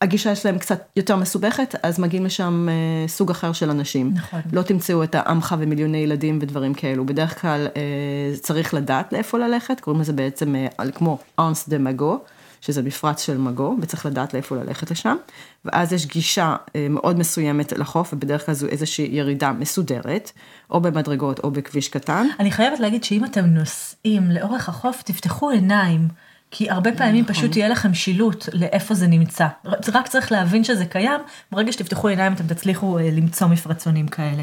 הגישה 0.05 0.35
שלהם 0.35 0.59
קצת 0.59 0.85
יותר 0.97 1.17
מסובכת, 1.17 1.75
אז 1.83 2.01
מגיעים 2.01 2.25
לשם 2.27 2.69
אה, 2.69 3.09
סוג 3.09 3.31
אחר 3.31 3.53
של 3.53 3.71
אנשים. 3.71 4.11
נכון. 4.15 4.41
לא 4.53 4.63
תמצאו 4.63 5.03
את 5.03 5.15
העמך 5.15 5.55
ומיליוני 5.59 5.99
ילדים 5.99 6.39
ודברים 6.43 6.75
כאלו. 6.75 7.07
בדרך 7.07 7.41
כלל 7.41 7.67
אה, 7.77 8.37
צריך 8.41 8.75
לדעת 8.75 9.13
לאיפה 9.13 9.39
ללכת, 9.39 9.81
קוראים 9.81 10.01
לזה 10.01 10.13
בעצם 10.13 10.55
אה, 10.55 10.91
כמו 10.95 11.19
אונס 11.39 11.69
דה 11.69 11.79
מגו, 11.79 12.19
שזה 12.61 12.83
מפרץ 12.83 13.23
של 13.27 13.39
מגו, 13.39 13.77
וצריך 13.81 14.07
לדעת 14.07 14.35
לאיפה 14.35 14.57
ללכת 14.57 14.91
לשם. 14.91 15.17
ואז 15.65 15.93
יש 15.93 16.07
גישה 16.07 16.57
מאוד 16.91 17.19
מסוימת 17.19 17.73
לחוף, 17.73 18.13
ובדרך 18.13 18.47
כלל 18.47 18.55
זו 18.55 18.67
איזושהי 18.67 19.09
ירידה 19.13 19.53
מסודרת, 19.53 20.33
או 20.71 20.81
במדרגות 20.81 21.39
או 21.39 21.51
בכביש 21.51 21.89
קטן. 21.89 22.27
אני 22.41 22.51
חייבת 22.51 22.81
להגיד 22.81 23.05
שאם 23.05 23.25
אתם 23.25 23.45
נוסעים 23.45 24.31
לאורך 24.31 24.69
החוף, 24.69 25.03
תפתחו 25.03 25.51
עיניים. 25.51 26.09
כי 26.57 26.71
הרבה 26.71 26.93
פעמים 26.93 27.25
נכון. 27.25 27.35
פשוט 27.35 27.57
יהיה 27.57 27.69
לכם 27.69 27.95
שילוט 27.95 28.49
לאיפה 28.53 28.95
זה 28.95 29.07
נמצא. 29.07 29.47
רק 29.93 30.09
צריך 30.09 30.33
להבין 30.33 30.65
שזה 30.65 30.85
קיים, 30.85 31.21
ברגע 31.53 31.73
שתפתחו 31.73 32.09
עיניים 32.09 32.33
אתם 32.33 32.47
תצליחו 32.47 32.99
אה, 32.99 33.11
למצוא 33.13 33.47
מפרצונים 33.47 34.09
כאלה. 34.09 34.43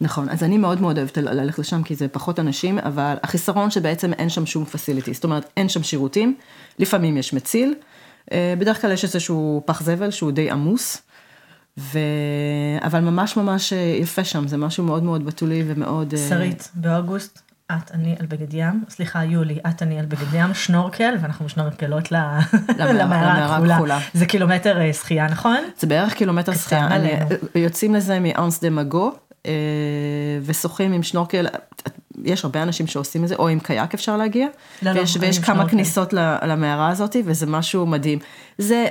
נכון, 0.00 0.28
אז 0.28 0.42
אני 0.42 0.58
מאוד 0.58 0.80
מאוד 0.80 0.98
אוהבת 0.98 1.16
ללכת 1.16 1.58
לשם 1.58 1.82
כי 1.82 1.94
זה 1.94 2.08
פחות 2.08 2.40
אנשים, 2.40 2.78
אבל 2.78 3.14
החיסרון 3.22 3.70
שבעצם 3.70 4.12
אין 4.12 4.28
שם 4.28 4.46
שום 4.46 4.64
פסיליטי, 4.64 5.14
זאת 5.14 5.24
אומרת 5.24 5.50
אין 5.56 5.68
שם 5.68 5.82
שירותים, 5.82 6.34
לפעמים 6.78 7.16
יש 7.16 7.32
מציל, 7.32 7.74
אה, 8.32 8.54
בדרך 8.58 8.80
כלל 8.80 8.92
יש 8.92 9.04
איזשהו 9.04 9.62
פח 9.66 9.82
זבל 9.82 10.10
שהוא 10.10 10.32
די 10.32 10.50
עמוס, 10.50 11.02
ו... 11.78 11.98
אבל 12.82 13.00
ממש 13.00 13.36
ממש 13.36 13.72
אה, 13.72 13.78
יפה 13.78 14.24
שם, 14.24 14.48
זה 14.48 14.56
משהו 14.56 14.84
מאוד 14.84 15.02
מאוד 15.02 15.26
בתולי 15.26 15.64
ומאוד... 15.66 16.14
שרית, 16.28 16.70
באוגוסט, 16.74 17.51
את, 17.72 17.90
אני 17.94 18.16
על 18.20 18.26
בגד 18.26 18.54
ים, 18.54 18.84
סליחה, 18.88 19.24
יולי, 19.24 19.58
את, 19.68 19.82
אני 19.82 19.98
על 19.98 20.06
בגד 20.06 20.34
ים, 20.34 20.54
שנורקל, 20.54 21.14
ואנחנו 21.20 21.44
משנורקלות 21.44 22.12
למערה- 22.12 23.56
הכחולה. 23.74 23.98
זה 24.14 24.26
קילומטר 24.26 24.80
אה, 24.80 24.92
שחייה, 24.92 25.26
נכון? 25.26 25.58
זה 25.78 25.86
בערך 25.86 26.14
קילומטר 26.14 26.54
שחייה, 26.54 26.86
עלינו. 26.90 27.26
יוצאים 27.54 27.94
לזה 27.94 28.20
מאנס 28.20 28.60
דה 28.60 28.70
מגו, 28.70 29.12
אה, 29.46 29.52
ושוחים 30.42 30.92
עם 30.92 31.02
שנורקל, 31.02 31.46
יש 32.24 32.44
הרבה 32.44 32.62
אנשים 32.62 32.86
שעושים 32.86 33.22
את 33.24 33.28
זה, 33.28 33.34
או 33.34 33.48
עם 33.48 33.60
קייק 33.60 33.94
אפשר 33.94 34.16
להגיע, 34.16 34.46
לא, 34.82 34.92
לא, 34.92 35.00
ויש, 35.00 35.16
אני 35.16 35.26
ויש 35.26 35.38
כמה 35.38 35.54
שנורקל. 35.54 35.70
כניסות 35.70 36.12
למערה 36.42 36.88
הזאת, 36.88 37.16
וזה 37.24 37.46
משהו 37.46 37.86
מדהים. 37.86 38.18
זה, 38.58 38.86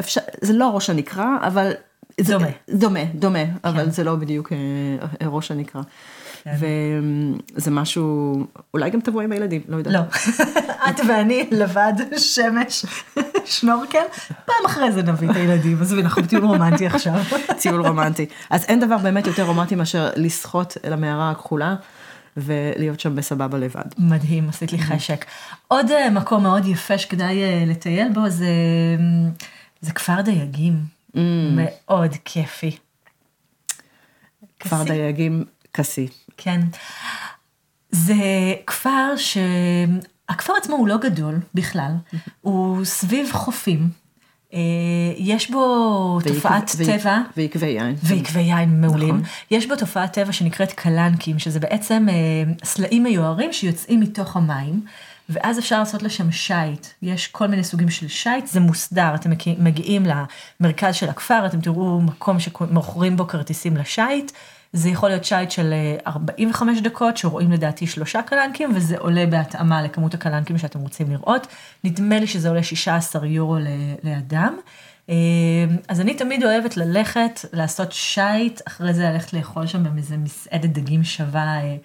אפשר, 0.00 0.20
זה 0.40 0.52
לא 0.52 0.70
ראש 0.74 0.90
הנקרה, 0.90 1.36
אבל... 1.42 1.72
זה, 2.20 2.32
דומה. 2.32 2.46
דומה, 2.74 3.04
דומה, 3.14 3.38
אבל 3.64 3.90
זה 3.90 4.04
לא 4.04 4.16
בדיוק 4.16 4.52
אה, 4.52 5.28
ראש 5.28 5.50
הנקרה. 5.50 5.82
כן. 6.42 6.54
וזה 7.56 7.70
משהו, 7.70 8.34
אולי 8.74 8.90
גם 8.90 9.00
תבוא 9.00 9.22
עם 9.22 9.32
הילדים, 9.32 9.60
לא 9.68 9.76
יודעת. 9.76 9.94
לא. 9.94 10.00
את 10.90 11.00
ואני 11.08 11.48
לבד, 11.50 11.92
שמש, 12.16 12.86
שנורקל, 13.44 14.04
פעם 14.44 14.66
אחרי 14.66 14.92
זה 14.92 15.02
נביא 15.02 15.30
את 15.30 15.36
הילדים, 15.36 15.82
עזבי, 15.82 16.02
אנחנו 16.02 16.22
בטיול 16.22 16.44
רומנטי 16.44 16.86
עכשיו. 16.86 17.14
טיול 17.62 17.86
רומנטי. 17.86 18.26
אז 18.50 18.64
אין 18.64 18.80
דבר 18.80 18.98
באמת 18.98 19.26
יותר 19.26 19.42
רומנטי 19.42 19.74
מאשר 19.74 20.10
לשחות 20.16 20.76
אל 20.84 20.92
המערה 20.92 21.30
הכחולה 21.30 21.74
ולהיות 22.36 23.00
שם 23.00 23.16
בסבבה 23.16 23.58
לבד. 23.58 23.84
מדהים, 23.98 24.48
עשית 24.48 24.72
לי 24.72 24.78
חשק. 24.78 25.24
עוד 25.68 25.90
אה, 25.90 26.10
מקום 26.10 26.42
מאוד 26.42 26.66
יפה 26.66 26.98
שכדאי 26.98 27.42
אה, 27.42 27.64
לטייל 27.66 28.12
בו 28.12 28.28
זה, 28.28 28.44
אה, 28.44 29.30
זה 29.80 29.92
כפר 29.92 30.20
דייגים. 30.20 30.74
מאוד 31.56 32.14
כיפי. 32.24 32.76
כפר 34.60 34.76
כסי. 34.76 34.88
דייגים 34.88 35.44
כסי. 35.74 36.08
כן. 36.42 36.60
זה 37.90 38.14
כפר 38.66 39.16
ש... 39.16 39.38
הכפר 40.28 40.52
עצמו 40.62 40.76
הוא 40.76 40.88
לא 40.88 40.96
גדול 40.96 41.34
בכלל, 41.54 41.92
הוא 42.40 42.84
סביב 42.84 43.28
חופים. 43.32 43.88
אה, 44.54 44.58
יש 45.16 45.50
בו 45.50 46.18
תופעת 46.34 46.70
טבע. 46.86 47.18
ועקבי 47.36 47.66
יין. 47.66 47.94
ועקבי 48.02 48.40
יין 48.40 48.80
מעולים. 48.80 49.08
נכון. 49.16 49.22
יש 49.50 49.66
בו 49.66 49.76
תופעת 49.76 50.12
טבע 50.12 50.32
שנקראת 50.32 50.72
קלנקים, 50.72 51.38
שזה 51.38 51.60
בעצם 51.60 52.06
אה, 52.10 52.14
סלעים 52.64 53.02
מיוערים 53.02 53.52
שיוצאים 53.52 54.00
מתוך 54.00 54.36
המים, 54.36 54.82
ואז 55.28 55.58
אפשר 55.58 55.78
לעשות 55.78 56.02
לשם 56.02 56.32
שיט. 56.32 56.86
יש 57.02 57.26
כל 57.26 57.46
מיני 57.46 57.64
סוגים 57.64 57.90
של 57.90 58.08
שיט, 58.08 58.46
זה 58.46 58.60
מוסדר, 58.60 59.14
אתם 59.14 59.30
מגיע- 59.30 59.54
מגיעים 59.58 60.06
למרכז 60.60 60.94
של 60.94 61.08
הכפר, 61.08 61.46
אתם 61.46 61.60
תראו 61.60 62.00
מקום 62.00 62.40
שמוכרים 62.40 63.16
בו 63.16 63.26
כרטיסים 63.28 63.76
לשיט. 63.76 64.32
זה 64.72 64.88
יכול 64.88 65.08
להיות 65.08 65.24
שיט 65.24 65.50
של 65.50 65.72
אה, 65.72 65.96
45 66.06 66.80
דקות, 66.80 67.16
שרואים 67.16 67.52
לדעתי 67.52 67.86
שלושה 67.86 68.22
קלנקים, 68.22 68.72
וזה 68.74 68.98
עולה 68.98 69.26
בהתאמה 69.26 69.82
לכמות 69.82 70.14
הקלנקים 70.14 70.58
שאתם 70.58 70.80
רוצים 70.80 71.10
לראות. 71.10 71.46
נדמה 71.84 72.18
לי 72.18 72.26
שזה 72.26 72.48
עולה 72.48 72.62
16 72.62 73.26
יורו 73.26 73.56
לאדם. 74.04 74.56
אה, 75.10 75.14
אז 75.88 76.00
אני 76.00 76.14
תמיד 76.14 76.44
אוהבת 76.44 76.76
ללכת, 76.76 77.40
לעשות 77.52 77.92
שייט, 77.92 78.60
אחרי 78.68 78.94
זה 78.94 79.02
ללכת 79.02 79.32
לאכול 79.32 79.66
שם 79.66 79.94
באיזה 79.94 80.16
מסעדת 80.16 80.70
דגים 80.70 81.04
שווה 81.04 81.60
אה, 81.62 81.76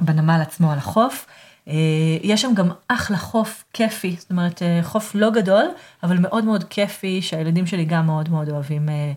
בנמל 0.00 0.40
עצמו, 0.42 0.72
על 0.72 0.78
החוף. 0.78 1.26
אה, 1.68 1.74
יש 2.22 2.42
שם 2.42 2.54
גם 2.54 2.68
אחלה 2.88 3.16
חוף 3.16 3.64
כיפי, 3.72 4.16
זאת 4.18 4.30
אומרת 4.30 4.62
אה, 4.62 4.80
חוף 4.82 5.14
לא 5.14 5.30
גדול, 5.30 5.64
אבל 6.02 6.18
מאוד 6.18 6.44
מאוד 6.44 6.64
כיפי, 6.64 7.22
שהילדים 7.22 7.66
שלי 7.66 7.84
גם 7.84 8.06
מאוד 8.06 8.28
מאוד 8.28 8.48
אוהבים 8.48 8.88
אה, 8.88 8.94
אה, 8.94 9.12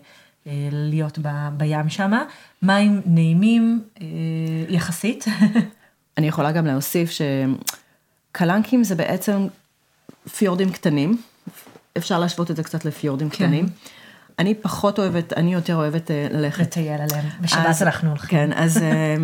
להיות 0.72 1.18
ב- 1.22 1.48
בים 1.56 1.88
שם. 1.88 2.12
מים 2.62 3.00
נעימים 3.06 3.82
אה, 4.00 4.06
יחסית. 4.68 5.24
אני 6.18 6.28
יכולה 6.28 6.52
גם 6.52 6.66
להוסיף 6.66 7.10
שקלנקים 8.30 8.84
זה 8.84 8.94
בעצם 8.94 9.46
פיורדים 10.36 10.72
קטנים, 10.72 11.16
אפשר 11.96 12.18
להשוות 12.18 12.50
את 12.50 12.56
זה 12.56 12.62
קצת 12.62 12.84
לפיורדים 12.84 13.30
כן. 13.30 13.36
קטנים. 13.36 13.66
אני 14.38 14.54
פחות 14.54 14.98
אוהבת, 14.98 15.32
אני 15.32 15.54
יותר 15.54 15.76
אוהבת 15.76 16.10
אה, 16.10 16.26
ללכת 16.30 16.60
לטייל 16.60 17.00
עליהם. 17.00 17.28
בשבת 17.40 17.82
אנחנו 17.82 18.08
הולכים. 18.08 18.28
כן, 18.28 18.52
אז 18.52 18.76
אה, 18.82 19.16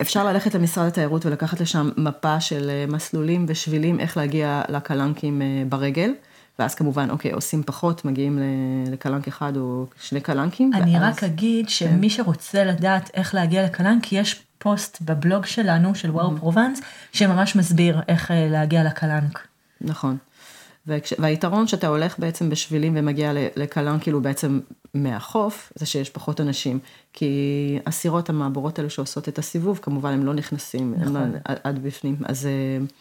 אפשר 0.00 0.24
ללכת 0.24 0.54
למשרד 0.54 0.86
התיירות 0.86 1.26
ולקחת 1.26 1.60
לשם 1.60 1.90
מפה 1.96 2.40
של 2.40 2.70
אה, 2.70 2.84
מסלולים 2.88 3.44
ושבילים, 3.48 4.00
איך 4.00 4.16
להגיע 4.16 4.62
לקלנקים 4.68 5.42
אה, 5.42 5.62
ברגל. 5.68 6.10
ואז 6.58 6.74
כמובן, 6.74 7.10
אוקיי, 7.10 7.32
עושים 7.32 7.62
פחות, 7.62 8.04
מגיעים 8.04 8.38
לקלנק 8.90 9.28
אחד 9.28 9.56
או 9.56 9.86
שני 10.02 10.20
קלנקים. 10.20 10.70
אני 10.74 10.98
ואז- 10.98 11.14
רק 11.16 11.24
אגיד 11.24 11.68
שמי 11.68 12.10
שרוצה 12.10 12.64
לדעת 12.64 13.10
איך 13.14 13.34
להגיע 13.34 13.64
לקלנק, 13.64 14.12
יש 14.12 14.42
פוסט 14.58 14.98
בבלוג 15.02 15.46
שלנו, 15.46 15.94
של 15.94 16.10
וואו 16.10 16.36
פרובנס, 16.36 16.80
שממש 17.12 17.56
מסביר 17.56 18.00
איך 18.08 18.30
אה, 18.30 18.48
להגיע 18.50 18.84
לקלנק. 18.84 19.46
נכון. 19.80 20.16
וכש, 20.86 21.12
והיתרון 21.18 21.66
שאתה 21.66 21.86
הולך 21.86 22.18
בעצם 22.18 22.50
בשבילים 22.50 22.92
ומגיע 22.96 23.32
ל- 23.32 23.46
לקלן 23.56 23.98
כאילו 24.00 24.20
בעצם 24.20 24.60
מהחוף, 24.94 25.72
זה 25.76 25.86
שיש 25.86 26.10
פחות 26.10 26.40
אנשים. 26.40 26.78
כי 27.12 27.30
הסירות 27.86 28.28
המעבורות 28.30 28.78
האלה 28.78 28.90
שעושות 28.90 29.28
את 29.28 29.38
הסיבוב, 29.38 29.78
כמובן 29.82 30.12
הם 30.12 30.24
לא 30.26 30.34
נכנסים 30.34 30.94
נכון. 30.98 31.16
הם 31.16 31.32
עד, 31.44 31.56
עד 31.64 31.82
בפנים, 31.82 32.16
אז 32.24 32.48
uh, 32.84 32.92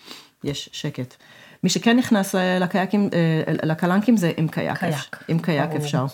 יש 0.44 0.70
שקט. 0.74 1.16
מי 1.64 1.70
שכן 1.70 1.98
נכנס 1.98 2.36
ל- 2.36 2.64
לקייקים, 2.64 3.10
אה, 3.14 3.54
לקלנקים 3.64 4.18
זה 4.18 4.32
עם 4.38 4.48
קייק. 4.48 4.78
קייק, 4.78 5.24
עם 5.28 5.40
קייק. 5.40 5.70
אפשר. 5.72 6.06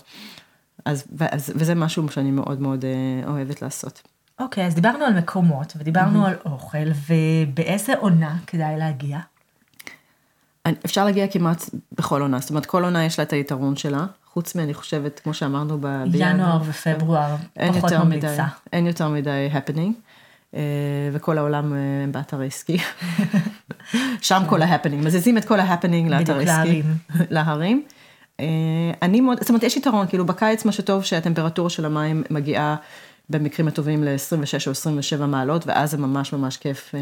אז, 0.86 1.04
ואז, 1.18 1.54
וזה 1.56 1.76
משהו 1.76 2.10
שאני 2.10 2.32
מאוד 2.32 2.62
מאוד 2.62 2.86
אה, 2.86 3.30
אוהבת 3.30 3.62
לעשות. 3.62 4.02
אוקיי, 4.40 4.66
אז 4.66 4.76
דיברנו 4.76 5.06
על 5.06 5.14
מקומות, 5.14 5.74
ודיברנו 5.78 6.26
על 6.26 6.36
אוכל, 6.46 6.78
ובאיזה 7.08 7.94
עונה 7.96 8.36
כדאי 8.48 8.78
להגיע? 8.78 9.20
אפשר 10.86 11.06
להגיע 11.06 11.28
כמעט 11.28 11.64
בכל 11.92 12.22
עונה, 12.22 12.40
זאת 12.40 12.50
אומרת 12.50 12.66
כל 12.66 12.84
עונה 12.84 13.06
יש 13.06 13.20
לה 13.20 13.24
את 13.26 13.34
היתרון 13.34 13.76
שלה, 13.76 14.06
חוץ 14.26 14.56
מאני 14.56 14.74
חושבת, 14.74 15.20
כמו 15.20 15.34
שאמרנו 15.34 15.78
ב-. 15.82 16.04
ינואר 16.14 16.62
ופברואר, 16.66 17.36
פחות 17.68 17.92
ממליצה. 17.94 18.46
אין 18.74 18.88
יותר 18.88 19.10
מדי 19.10 19.50
happening, 19.54 19.78
אה, 19.78 19.90
וכל 21.14 21.38
העולם 21.38 21.74
אה, 21.74 21.78
באתרי 22.12 22.52
סקי. 22.52 22.78
שם 24.22 24.44
כל 24.50 24.62
ההפנינג, 24.62 25.06
מזיזים 25.06 25.38
את 25.38 25.46
כל 25.46 25.60
ההפנינג 25.60 26.10
לאתרי 26.10 26.48
סקי. 26.48 26.84
להרים. 27.36 27.84
אה, 28.40 28.46
אני 29.02 29.22
מאוד, 29.22 29.40
זאת 29.40 29.50
אומרת, 29.50 29.64
יש 29.64 29.78
יתרון, 29.78 30.08
כאילו 30.08 30.26
בקיץ 30.26 30.66
מה 30.66 30.72
שטוב 30.72 31.04
שהטמפרטורה 31.04 31.70
של 31.70 31.86
המים 31.86 32.24
מגיעה 32.30 32.76
במקרים 33.30 33.68
הטובים 33.68 34.04
ל-26 34.04 34.68
או 34.68 34.72
27 34.72 35.26
מעלות, 35.26 35.68
ואז 35.68 35.92
זה 35.92 35.98
ממש 35.98 36.34
ממש 36.34 36.58
כיף 36.58 36.96
אה, 36.96 37.00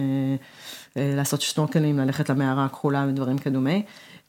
אה, 0.97 1.13
לעשות 1.15 1.41
שנורקלים, 1.41 1.99
ללכת 1.99 2.29
למערה 2.29 2.65
הכחולה 2.65 3.05
ודברים 3.09 3.37
כדומה. 3.37 3.75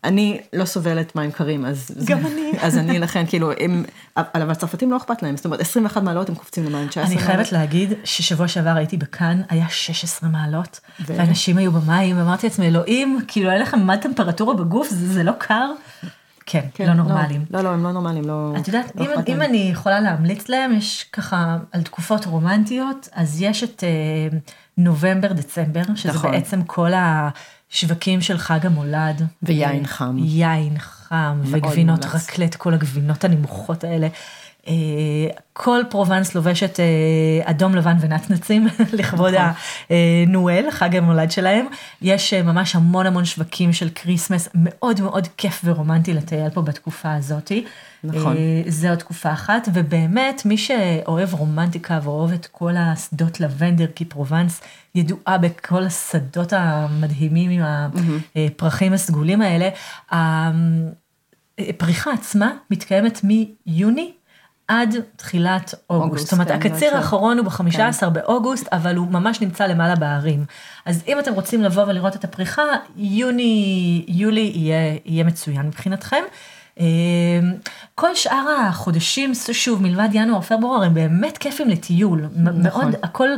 אני 0.07 0.41
לא 0.53 0.65
סובלת 0.65 1.17
מים 1.17 1.31
קרים, 1.31 1.67
אז... 1.67 1.91
גם 2.05 2.21
זה- 2.23 2.29
אני. 2.29 2.53
אז 2.67 2.79
אני 2.79 2.99
לכן, 2.99 3.25
כאילו, 3.29 3.51
הם, 3.61 3.85
אבל 4.17 4.51
הצרפתים 4.51 4.91
לא 4.91 4.97
אכפת 4.97 5.23
להם, 5.23 5.37
זאת 5.37 5.45
אומרת, 5.45 5.61
21 5.61 6.03
מעלות 6.03 6.29
הם 6.29 6.35
קופצים 6.35 6.65
למים, 6.65 6.89
19 6.89 7.05
אני 7.07 7.15
מעלות. 7.15 7.31
חייבת 7.31 7.53
להגיד 7.53 7.93
ששבוע 8.05 8.49
שעבר 8.49 8.71
הייתי 8.77 8.97
בכאן, 8.97 9.43
היה 9.49 9.69
16 9.69 10.29
מעלות, 10.31 10.81
ואנשים 11.07 11.59
היו 11.59 11.73
במים, 11.73 12.19
ואמרתי 12.19 12.47
לעצמי, 12.47 12.67
אלוהים, 12.67 13.19
כאילו 13.29 13.51
אין 13.51 13.63
לכם 13.63 13.81
מה 13.81 13.97
טמפרטורה 13.97 14.55
בגוף, 14.55 14.89
זה 14.91 15.13
זה 15.13 15.23
לא 15.23 15.33
קר? 15.39 15.71
כן, 16.47 16.61
כן, 16.75 16.87
לא 16.87 16.95
נורמלים. 16.95 17.45
לא, 17.51 17.61
לא, 17.61 17.69
הם 17.69 17.85
לא 17.85 17.93
נורמלים, 17.93 18.25
לא... 18.25 18.53
את 18.61 18.69
יודעת, 18.69 18.93
לא 18.97 19.05
אם, 19.05 19.11
אם. 19.29 19.43
אני 19.43 19.69
יכולה 19.73 20.01
להמליץ 20.01 20.49
להם, 20.49 20.73
יש 20.73 21.07
ככה 21.13 21.57
על 21.73 21.83
תקופות 21.83 22.27
רומנטיות, 22.27 23.09
אז 23.13 23.43
יש 23.43 23.65
את 23.65 23.85
אה, 23.85 24.39
נובמבר, 24.79 25.33
דצמבר, 25.33 25.83
שזה 25.95 26.13
נכון. 26.13 26.31
בעצם 26.31 26.63
כל 26.63 26.93
השווקים 27.73 28.21
של 28.21 28.39
חג 28.39 28.67
המולד. 28.67 29.23
ויין 29.43 29.83
אה, 29.83 29.89
חם. 29.89 30.17
יין 30.19 30.79
חם, 30.79 31.41
וגבינות 31.45 32.05
מומלץ. 32.05 32.31
רקלט, 32.31 32.55
כל 32.55 32.75
הגבינות 32.75 33.25
הנמסות 33.25 33.85
האלה. 33.85 34.09
אה, 34.69 34.73
כל 35.53 35.83
פרובנס 35.91 36.35
לובשת 36.35 36.81
אה, 36.81 37.51
אדום 37.51 37.75
לבן 37.75 37.97
ונצנצים 38.01 38.67
לכבוד 38.99 39.35
נכון. 39.35 39.97
ה 40.27 40.33
Noël, 40.33 40.67
חג 40.71 40.97
המולד 40.97 41.31
שלהם. 41.31 41.67
יש 42.03 42.35
אה, 42.35 42.43
ממש 42.43 42.77
המון 42.77 43.07
המון 43.07 43.25
שווקים 43.25 43.73
של 43.73 43.89
Christmas, 43.95 44.49
מאוד 44.55 45.01
מאוד 45.01 45.29
כיף 45.37 45.61
ורומנטי 45.65 46.15
לטייל 46.15 46.51
פה 46.51 46.63
בתקופה 46.63 47.15
הזאתי. 47.15 47.65
נכון. 48.13 48.37
אה, 48.37 48.63
זו 48.69 48.89
עוד 48.89 48.99
תקופה 48.99 49.33
אחת, 49.33 49.69
ובאמת 49.75 50.43
מי 50.45 50.59
שאוהב 50.59 51.35
רומנטיקה 51.35 52.01
ואוהב 52.03 52.33
את 52.33 52.47
כל 52.47 52.77
השדות 52.77 53.41
לבנדר, 53.41 53.87
כי 53.95 54.05
פרובנס 54.05 54.61
ידועה 54.95 55.39
בכל 55.39 55.83
השדות 55.85 56.53
המדהימים 56.53 57.51
עם 57.51 57.63
הפרחים 58.37 58.93
הסגולים 58.93 59.43
האלה, 59.43 59.69
הפריחה 61.59 62.13
עצמה 62.13 62.53
מתקיימת 62.71 63.21
מיוני 63.25 64.13
עד 64.69 64.95
תחילת 65.17 65.75
אוגוסט. 65.91 66.05
אוגוסט, 66.05 66.25
זאת 66.25 66.33
אומרת, 66.33 66.49
כן, 66.49 66.55
הקציר. 66.55 66.97
האחרון 66.97 67.39
הוא 67.39 67.47
ב-15 67.47 68.09
באוגוסט, 68.09 68.69
אבל 68.73 68.97
הוא 68.97 69.07
ממש 69.07 69.41
נמצא 69.41 69.67
למעלה 69.67 69.97
בערים. 69.97 70.45
אז 70.85 71.03
אם 71.09 71.19
אתם 71.19 71.33
רוצים 71.33 71.63
לבוא 71.63 71.83
ולראות 71.83 72.17
את 72.17 72.25
הפריחה, 72.25 72.63
יוני, 72.97 74.05
יולי 74.09 74.53
יהיה, 74.55 74.99
יהיה 75.05 75.25
מצוין 75.25 75.67
מבחינתכם. 75.67 76.23
אה, 76.81 76.85
כל 77.95 78.15
שאר 78.15 78.49
החודשים, 78.69 79.33
שוב, 79.53 79.83
מלבד 79.83 80.09
ינואר, 80.13 80.41
פברואר, 80.41 80.83
הם 80.83 80.95
באמת 80.95 81.39
כיפים 81.39 81.69
לטיול. 81.69 82.27
נכון. 82.37 82.85
מאוד, 82.85 82.95
הכל, 83.03 83.29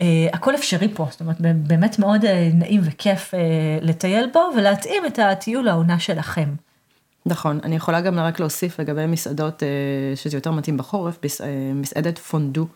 אה, 0.00 0.28
הכל 0.32 0.54
אפשרי 0.54 0.88
פה, 0.94 1.06
זאת 1.10 1.20
אומרת, 1.20 1.36
באמת 1.40 1.98
מאוד 1.98 2.24
אה, 2.24 2.50
נעים 2.54 2.80
וכיף 2.84 3.34
לטייל 3.80 4.28
פה 4.32 4.40
ולהתאים 4.56 5.06
את 5.06 5.18
הטיול 5.18 5.64
לעונה 5.64 5.98
שלכם. 5.98 6.48
נכון, 7.26 7.60
אני 7.62 7.76
יכולה 7.76 8.00
גם 8.00 8.18
רק 8.18 8.40
להוסיף 8.40 8.80
לגבי 8.80 9.06
מסעדות 9.06 9.62
שזה 10.14 10.36
יותר 10.36 10.50
מתאים 10.50 10.76
בחורף, 10.76 11.18
מסעדת 11.74 12.18
פונדו. 12.18 12.66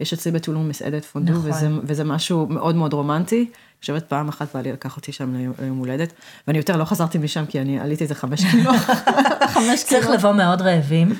יש 0.00 0.12
אצלי 0.12 0.32
בטולון 0.32 0.68
מסעדת 0.68 1.04
פונדו, 1.04 1.32
נכון. 1.32 1.50
וזה, 1.50 1.68
וזה 1.82 2.04
משהו 2.04 2.46
מאוד 2.46 2.74
מאוד 2.74 2.92
רומנטי. 2.92 3.38
אני 3.40 3.80
חושבת 3.80 4.08
פעם 4.08 4.28
אחת 4.28 4.54
בא 4.54 4.60
לי 4.60 4.72
לקח 4.72 4.96
אותי 4.96 5.12
שם 5.12 5.34
ליום 5.58 5.78
הולדת, 5.78 6.12
ואני 6.46 6.58
יותר 6.58 6.76
לא 6.76 6.84
חזרתי 6.84 7.18
משם 7.18 7.46
כי 7.46 7.60
אני 7.60 7.80
עליתי 7.80 8.04
איזה 8.04 8.14
חמש 8.14 8.44
קילו. 8.50 8.72
חמש 9.54 9.84
קילו. 9.84 10.00
צריך 10.00 10.10
לבוא 10.10 10.32
מאוד 10.32 10.62
רעבים. 10.62 11.14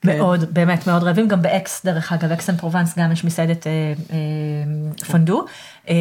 כן. 0.00 0.18
מאוד, 0.18 0.54
באמת 0.54 0.86
מאוד 0.86 1.02
רעבים, 1.02 1.28
גם 1.28 1.42
באקס, 1.42 1.84
דרך 1.84 2.12
אגב, 2.12 2.32
אקס 2.32 2.50
אן 2.50 2.58
פרובנס 2.58 2.98
גם 2.98 3.12
יש 3.12 3.24
מסעדת 3.24 3.66
אה, 3.66 3.72
אה, 4.10 5.04
פונדו. 5.06 5.44
אה, 5.88 5.94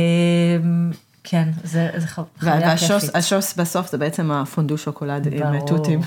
כן, 1.24 1.50
זה, 1.63 1.89
זה 1.98 2.08
חוויה 2.08 2.77
כיפית. 2.77 3.10
והשוס 3.13 3.53
בסוף 3.58 3.91
זה 3.91 3.98
בעצם 3.98 4.32
הפונדו 4.32 4.77
שוקולד 4.77 5.34
עם 5.34 5.60
תותים. 5.67 6.01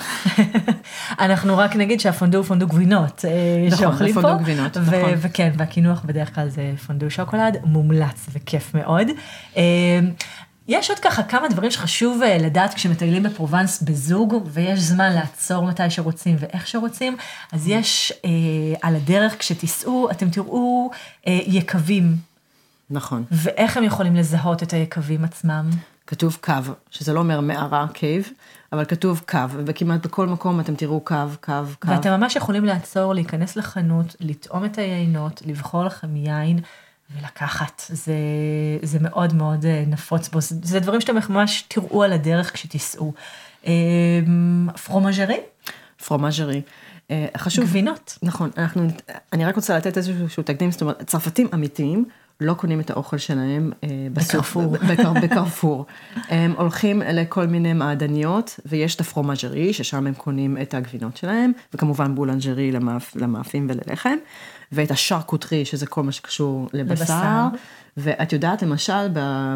אנחנו 1.20 1.58
רק 1.58 1.76
נגיד 1.76 2.00
שהפונדו 2.00 2.38
הוא 2.38 2.44
פונדו 2.46 2.66
גבינות 2.66 3.24
שאוכלים 3.78 4.14
פה. 4.14 4.20
נכון, 4.20 4.38
גבינות, 4.38 4.76
ו- 4.76 4.80
נכון. 4.80 5.12
וכן, 5.16 5.52
והקינוח 5.56 6.02
בדרך 6.04 6.34
כלל 6.34 6.48
זה 6.48 6.72
פונדו 6.86 7.10
שוקולד, 7.10 7.56
מומלץ 7.64 8.26
וכיף 8.32 8.74
מאוד. 8.74 9.06
יש 10.70 10.90
עוד 10.90 10.98
ככה 10.98 11.22
כמה 11.22 11.48
דברים 11.48 11.70
שחשוב 11.70 12.20
לדעת 12.40 12.74
כשמטיילים 12.74 13.22
בפרובנס 13.22 13.82
בזוג, 13.82 14.34
ויש 14.46 14.80
זמן 14.80 15.12
לעצור 15.12 15.66
מתי 15.66 15.90
שרוצים 15.90 16.36
ואיך 16.38 16.66
שרוצים, 16.66 17.16
אז 17.52 17.68
יש 17.68 18.12
אה, 18.24 18.30
על 18.82 18.96
הדרך 18.96 19.38
כשתיסעו, 19.38 20.10
אתם 20.10 20.30
תראו 20.30 20.90
אה, 21.26 21.38
יקבים 21.46 22.16
נכון. 22.90 23.24
ואיך 23.30 23.76
הם 23.76 23.84
יכולים 23.84 24.16
לזהות 24.16 24.62
את 24.62 24.72
היקבים 24.72 25.24
עצמם? 25.24 25.70
כתוב 26.06 26.38
קו, 26.40 26.52
שזה 26.90 27.12
לא 27.12 27.20
אומר 27.20 27.40
מערה, 27.40 27.86
קייב, 27.92 28.28
אבל 28.72 28.84
כתוב 28.84 29.22
קו, 29.28 29.38
וכמעט 29.66 30.06
בכל 30.06 30.26
מקום 30.26 30.60
אתם 30.60 30.74
תראו 30.74 31.00
קו, 31.00 31.14
קו, 31.40 31.52
קו. 31.78 31.88
ואתם 31.88 32.10
ממש 32.10 32.36
יכולים 32.36 32.64
לעצור, 32.64 33.14
להיכנס 33.14 33.56
לחנות, 33.56 34.16
לטעום 34.20 34.64
את 34.64 34.78
היינות, 34.78 35.42
לבחור 35.46 35.84
לכם 35.84 36.16
יין. 36.16 36.60
ולקחת, 37.16 37.82
זה, 37.88 38.14
זה 38.82 38.98
מאוד 39.00 39.34
מאוד 39.34 39.66
אה, 39.66 39.84
נפוץ 39.86 40.28
בו, 40.28 40.40
זה, 40.40 40.56
זה 40.62 40.80
דברים 40.80 41.00
שאתם 41.00 41.16
ממש 41.30 41.64
תראו 41.68 42.02
על 42.02 42.12
הדרך 42.12 42.54
כשתיסעו. 42.54 43.12
אמ, 43.66 44.68
fromagerie? 44.84 45.40
fromagerie. 46.06 46.62
אה, 47.10 47.26
חשוב. 47.36 47.64
גבינות. 47.64 48.18
נכון, 48.22 48.50
אנחנו, 48.58 48.86
אני 49.32 49.44
רק 49.44 49.56
רוצה 49.56 49.76
לתת 49.76 49.96
איזשהו 49.96 50.42
תקדים, 50.42 50.70
זאת 50.70 50.82
אומרת, 50.82 51.02
צרפתים 51.06 51.48
אמיתיים 51.54 52.04
לא 52.40 52.54
קונים 52.54 52.80
את 52.80 52.90
האוכל 52.90 53.18
שלהם 53.18 53.72
אה, 53.84 53.88
בקרפור. 54.12 54.76
בקרפור. 55.22 55.86
הם 56.28 56.54
הולכים 56.58 57.02
לכל 57.02 57.46
מיני 57.46 57.72
מעדניות, 57.72 58.60
ויש 58.66 58.94
את 58.94 59.00
ה 59.00 59.06
fromagerie, 59.06 59.72
ששם 59.72 60.06
הם 60.06 60.14
קונים 60.14 60.58
את 60.62 60.74
הגבינות 60.74 61.16
שלהם, 61.16 61.52
וכמובן 61.74 62.14
boulangerie 62.14 62.72
למאפ, 62.72 63.16
למאפים 63.16 63.66
וללחם, 63.70 64.16
ואת 64.72 64.90
ה 64.90 64.96
charcuterie, 64.96 65.64
שזה 65.64 65.86
כל 65.86 66.02
מה 66.02 66.12
שקשור 66.12 66.68
לבשר. 66.72 67.02
לבשר. 67.02 67.46
ואת 67.96 68.32
יודעת, 68.32 68.62
למשל, 68.62 69.08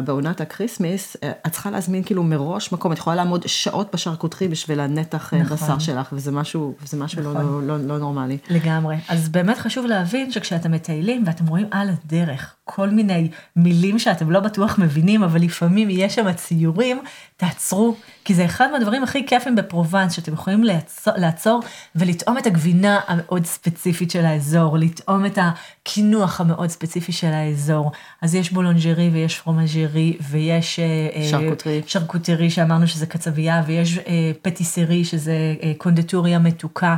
בעונת 0.05 0.41
ה 0.41 0.48
Christmas, 0.48 1.17
אה, 1.23 1.31
את 1.47 1.51
צריכה 1.51 1.71
להזמין 1.71 2.03
כאילו 2.03 2.23
מראש 2.23 2.71
מקום, 2.71 2.91
את 2.91 2.97
יכולה 2.97 3.15
לעמוד 3.15 3.47
שעות 3.47 3.89
ב 3.93 3.97
charcuterie 3.97 4.47
בשביל 4.47 4.79
הנתח 4.79 5.33
אה, 5.33 5.39
נכון. 5.39 5.57
בשר 5.57 5.79
שלך, 5.79 6.09
וזה 6.13 6.31
משהו, 6.31 6.75
וזה 6.83 6.97
משהו 6.97 7.21
לא- 7.21 7.33
נכון. 7.33 7.67
לא, 7.67 7.77
לא, 7.77 7.87
לא 7.87 7.97
נורמלי. 7.97 8.37
לגמרי. 8.49 8.95
אז 9.09 9.29
באמת 9.29 9.57
חשוב 9.57 9.85
להבין 9.85 10.31
שכשאתם 10.31 10.71
מטיילים 10.71 11.23
ואתם 11.25 11.47
רואים 11.47 11.67
על 11.71 11.89
הדרך 11.89 12.55
כל 12.65 12.89
מיני 12.89 13.29
מילים 13.55 13.99
שאתם 13.99 14.31
לא 14.31 14.39
בטוח 14.39 14.79
מבינים, 14.79 15.23
אבל 15.23 15.41
לפעמים 15.41 15.87
יש 15.91 16.15
שם 16.15 16.33
ציורים, 16.33 17.01
תעצרו, 17.37 17.95
כי 18.25 18.33
זה 18.33 18.45
אחד 18.45 18.67
מהדברים 18.71 19.03
הכי 19.03 19.25
כיפים 19.27 19.55
בפרובנס, 19.55 20.13
שאתם 20.13 20.33
יכולים 20.33 20.63
לעצור, 20.63 21.13
לעצור 21.17 21.61
ולטעום 21.95 22.37
את 22.37 22.47
הגבינה 22.47 22.99
המאוד 23.07 23.45
ספציפית 23.45 24.11
של 24.11 24.25
האזור, 24.25 24.77
לטעום 24.77 25.25
את 25.25 25.39
הקינוח 25.41 26.41
המאוד 26.41 26.69
ספציפי 26.69 27.11
של 27.11 27.27
האזור. 27.33 27.91
אז 28.25 28.35
יש 28.35 28.51
boulangerie 28.51 29.09
ויש 29.13 29.39
fromagerie 29.39 30.17
ויש 30.29 30.79
אה, 30.79 31.27
charcuterie, 31.29 31.81
charcuterie 31.87 32.49
שאמרנו 32.49 32.87
שזה 32.87 33.05
קצבייה, 33.05 33.63
ויש 33.65 33.97
אה, 33.97 34.31
פטיסרי 34.41 35.05
שזה 35.05 35.55
אה, 35.63 35.71
קונדטוריה 35.77 36.39
מתוקה. 36.39 36.95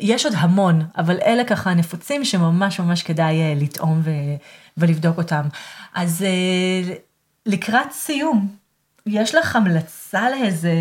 יש 0.00 0.24
עוד 0.24 0.34
המון, 0.36 0.82
אבל 0.96 1.16
אלה 1.24 1.44
ככה 1.44 1.70
הנפוצים 1.70 2.24
שממש 2.24 2.80
ממש 2.80 3.02
כדאי 3.02 3.54
לטעום 3.56 4.00
ו... 4.04 4.10
ולבדוק 4.76 5.18
אותם. 5.18 5.42
אז 5.94 6.24
לקראת 7.46 7.92
סיום, 7.92 8.48
יש 9.06 9.34
לך 9.34 9.56
המלצה 9.56 10.30
לאיזה 10.30 10.72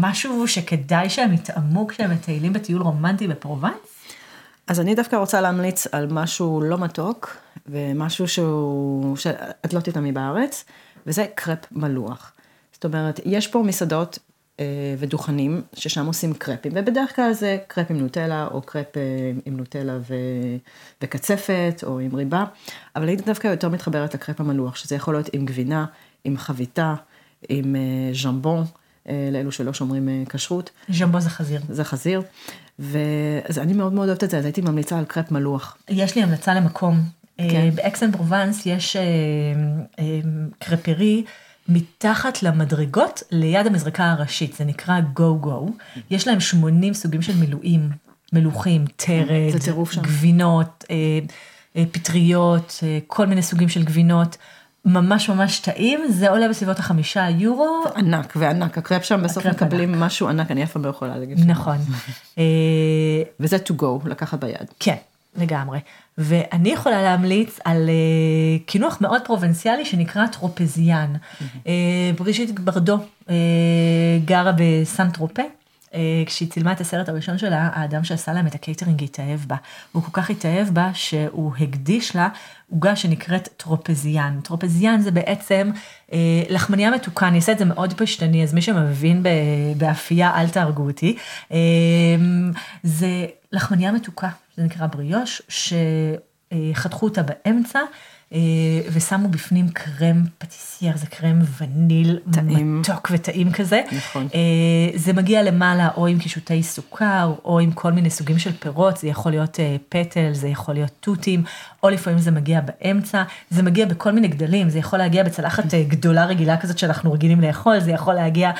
משהו 0.00 0.48
שכדאי 0.48 1.10
שהם 1.10 1.32
יטעמו 1.32 1.86
כשהם 1.86 2.10
מטיילים 2.10 2.52
בטיול 2.52 2.82
רומנטי 2.82 3.28
בפרובנס? 3.28 3.85
אז 4.66 4.80
אני 4.80 4.94
דווקא 4.94 5.16
רוצה 5.16 5.40
להמליץ 5.40 5.86
על 5.92 6.06
משהו 6.10 6.60
לא 6.60 6.78
מתוק, 6.78 7.36
ומשהו 7.66 8.28
שהוא, 8.28 9.16
שאת 9.16 9.72
לא 9.72 9.80
תטעמי 9.80 10.12
בארץ, 10.12 10.64
וזה 11.06 11.26
קרפ 11.34 11.66
מלוח. 11.72 12.32
זאת 12.72 12.84
אומרת, 12.84 13.20
יש 13.24 13.46
פה 13.46 13.62
מסעדות 13.62 14.18
אה, 14.60 14.64
ודוכנים 14.98 15.62
ששם 15.74 16.06
עושים 16.06 16.34
קרפים, 16.34 16.72
ובדרך 16.74 17.16
כלל 17.16 17.32
זה 17.32 17.58
קרפ 17.66 17.90
עם 17.90 17.98
נוטלה, 17.98 18.46
או 18.50 18.62
קרפ 18.62 18.96
אה, 18.96 19.02
עם 19.44 19.56
נוטלה 19.56 19.98
ו... 20.08 20.14
וקצפת, 21.02 21.84
או 21.86 21.98
עם 21.98 22.14
ריבה, 22.14 22.44
אבל 22.96 23.08
הייתי 23.08 23.22
דווקא 23.22 23.48
יותר 23.48 23.68
מתחברת 23.68 24.14
לקרפ 24.14 24.40
המלוח, 24.40 24.76
שזה 24.76 24.94
יכול 24.94 25.14
להיות 25.14 25.28
עם 25.32 25.46
גבינה, 25.46 25.86
עם 26.24 26.36
חביתה, 26.36 26.94
עם 27.48 27.76
אה, 27.76 28.14
ז'מבון, 28.22 28.64
אה, 29.08 29.28
לאלו 29.32 29.52
שלא 29.52 29.72
שומרים 29.72 30.08
אה, 30.08 30.22
כשרות. 30.28 30.70
ז'מבון 30.88 31.20
זה 31.20 31.30
חזיר. 31.30 31.60
זה 31.68 31.84
חזיר. 31.84 32.22
ואז 32.78 33.58
אני 33.58 33.72
מאוד 33.72 33.92
מאוד 33.92 34.08
אוהבת 34.08 34.24
את 34.24 34.30
זה, 34.30 34.38
אז 34.38 34.44
הייתי 34.44 34.60
ממליצה 34.60 34.98
על 34.98 35.04
קרפ 35.04 35.30
מלוח. 35.30 35.76
יש 35.88 36.16
לי 36.16 36.22
המלצה 36.22 36.54
למקום. 36.54 37.00
כן. 37.38 37.70
באקסן 37.74 38.12
פרובנס 38.12 38.66
יש 38.66 38.96
קרפרי 40.58 41.24
מתחת 41.68 42.42
למדרגות 42.42 43.22
ליד 43.30 43.66
המזרקה 43.66 44.10
הראשית, 44.10 44.56
זה 44.56 44.64
נקרא 44.64 45.00
גו 45.00 45.38
גו. 45.38 45.68
יש 46.10 46.28
להם 46.28 46.40
80 46.40 46.94
סוגים 46.94 47.22
של 47.22 47.36
מילואים, 47.36 47.90
מלוחים, 48.32 48.84
תרד, 48.96 49.54
גבינות, 50.02 50.84
פטריות, 51.92 52.80
כל 53.06 53.26
מיני 53.26 53.42
סוגים 53.42 53.68
של 53.68 53.84
גבינות. 53.84 54.36
ממש 54.86 55.30
ממש 55.30 55.58
טעים, 55.58 56.00
זה 56.08 56.30
עולה 56.30 56.48
בסביבות 56.48 56.78
החמישה 56.78 57.28
יורו. 57.30 57.84
ענק 57.96 58.32
וענק, 58.36 58.78
הקרפ 58.78 59.04
שם 59.04 59.22
בסוף 59.22 59.46
מקבלים 59.46 59.94
ענק. 59.94 60.02
משהו 60.02 60.28
ענק, 60.28 60.50
אני 60.50 60.64
אף 60.64 60.72
פעם 60.72 60.84
לא 60.84 60.90
יכולה 60.90 61.18
להגיד. 61.18 61.38
נכון. 61.46 61.76
אה, 62.38 62.42
וזה 63.40 63.56
to 63.56 63.82
go, 63.82 64.08
לקחת 64.08 64.38
ביד. 64.38 64.70
כן, 64.80 64.96
לגמרי. 65.36 65.78
ואני 66.18 66.68
יכולה 66.68 67.02
להמליץ 67.02 67.58
על 67.64 67.88
אה, 67.88 68.62
קינוח 68.66 68.98
מאוד 69.00 69.22
פרובנציאלי 69.24 69.84
שנקרא 69.84 70.26
tropézienne. 70.26 71.12
אה, 71.40 71.68
בריז'יט 72.18 72.58
ברדו 72.58 72.98
אה, 73.26 73.30
גרה 74.24 74.52
בסן 74.56 75.10
טרופה. 75.10 75.42
אה, 75.96 76.22
כשהיא 76.26 76.50
צילמה 76.50 76.72
את 76.72 76.80
הסרט 76.80 77.08
הראשון 77.08 77.38
שלה, 77.38 77.70
האדם 77.72 78.04
שעשה 78.04 78.32
להם 78.32 78.46
את 78.46 78.54
הקייטרינג 78.54 79.02
התאהב 79.02 79.40
בה. 79.46 79.56
הוא 79.92 80.02
כל 80.02 80.10
כך 80.12 80.30
התאהב 80.30 80.68
בה 80.68 80.90
שהוא 80.94 81.52
הקדיש 81.60 82.16
לה 82.16 82.28
עוגה 82.70 82.96
שנקראת 82.96 83.48
tropézienne. 83.56 84.40
tropézienne 84.42 85.00
זה 85.00 85.10
בעצם 85.10 85.70
אה, 86.12 86.18
לחמניה 86.48 86.90
מתוקה, 86.90 87.28
אני 87.28 87.36
אעשה 87.36 87.52
את 87.52 87.58
זה 87.58 87.64
מאוד 87.64 87.92
פשטני, 87.92 88.42
אז 88.42 88.54
מי 88.54 88.62
שמבין 88.62 89.22
באפייה 89.76 90.40
אל 90.40 90.48
תהרגו 90.48 90.86
אותי. 90.86 91.16
אה, 91.52 91.56
זה 92.82 93.26
לחמניה 93.52 93.92
מתוקה, 93.92 94.28
זה 94.56 94.64
נקרא 94.64 94.86
בריאוש, 94.86 95.42
שחתכו 95.48 97.06
אותה 97.06 97.22
באמצע. 97.22 97.80
אה, 98.32 98.38
ושמו 98.92 99.28
בפנים 99.28 99.68
קרם 99.68 100.24
פטיסייר, 100.38 100.96
זה 100.96 101.06
קרם 101.06 101.38
וניל 101.60 102.18
טעים. 102.32 102.80
מתוק 102.80 103.08
וטעים 103.12 103.52
כזה. 103.52 103.82
נכון. 103.92 104.28
אה, 104.34 104.40
זה 104.94 105.12
מגיע 105.12 105.42
למעלה 105.42 105.88
או 105.96 106.06
עם 106.06 106.18
קישוטי 106.18 106.62
סוכר, 106.62 107.32
או 107.44 107.60
עם 107.60 107.72
כל 107.72 107.92
מיני 107.92 108.10
סוגים 108.10 108.38
של 108.38 108.52
פירות, 108.52 108.96
זה 108.96 109.08
יכול 109.08 109.32
להיות 109.32 109.60
אה, 109.60 109.76
פטל, 109.88 110.32
זה 110.32 110.48
יכול 110.48 110.74
להיות 110.74 110.90
תותים, 111.00 111.44
או 111.82 111.90
לפעמים 111.90 112.18
זה 112.18 112.30
מגיע 112.30 112.60
באמצע, 112.60 113.22
זה 113.50 113.62
מגיע 113.62 113.86
בכל 113.86 114.12
מיני 114.12 114.28
גדלים, 114.28 114.70
זה 114.70 114.78
יכול 114.78 114.98
להגיע 114.98 115.22
בצלחת 115.22 115.64
גדולה 115.74 116.24
רגילה 116.24 116.56
כזאת 116.56 116.78
שאנחנו 116.78 117.12
רגילים 117.12 117.40
לאכול, 117.40 117.80
זה 117.80 117.90
יכול 117.90 118.14
להגיע 118.14 118.50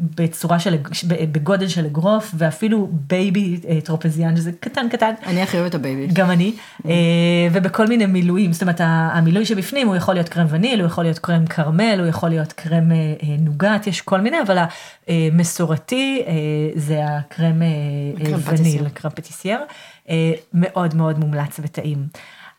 בצורה 0.00 0.58
של, 0.58 0.76
בגודל 1.32 1.68
של 1.68 1.86
אגרוף, 1.86 2.34
ואפילו 2.38 2.90
baby 2.92 3.60
tropézienne, 3.84 4.36
שזה 4.36 4.52
קטן 4.60 4.88
קטן. 4.88 5.12
אני 5.26 5.42
הכי 5.42 5.58
אוהבת 5.58 5.74
ה 5.74 5.79
baby. 5.79 6.06
גם 6.12 6.30
אני, 6.30 6.54
אה, 6.86 6.92
ובכל 7.52 7.86
מיני 7.86 8.06
מילויים, 8.06 8.43
זאת 8.52 8.62
אומרת 8.62 8.80
המילוי 8.84 9.46
שבפנים 9.46 9.88
הוא 9.88 9.96
יכול 9.96 10.14
להיות 10.14 10.28
קרם 10.28 10.46
וניל, 10.48 10.80
הוא 10.80 10.86
יכול 10.86 11.04
להיות 11.04 11.18
קרם 11.18 11.46
כרמל, 11.46 11.96
הוא 11.98 12.06
יכול 12.06 12.28
להיות 12.28 12.52
קרם 12.52 12.92
אה, 12.92 12.96
אה, 12.96 13.36
נוגת, 13.38 13.86
יש 13.86 14.00
כל 14.00 14.20
מיני, 14.20 14.36
אבל 14.46 14.58
המסורתי 15.08 16.22
אה, 16.26 16.32
זה 16.74 17.00
הקרם 17.06 17.62
אה, 17.62 17.66
אה, 18.26 18.38
וניל. 18.44 18.88
קרם 18.88 19.10
פטיסייר, 19.10 19.58
אה, 20.08 20.32
מאוד 20.54 20.94
מאוד 20.94 21.18
מומלץ 21.18 21.60
וטעים. 21.62 22.06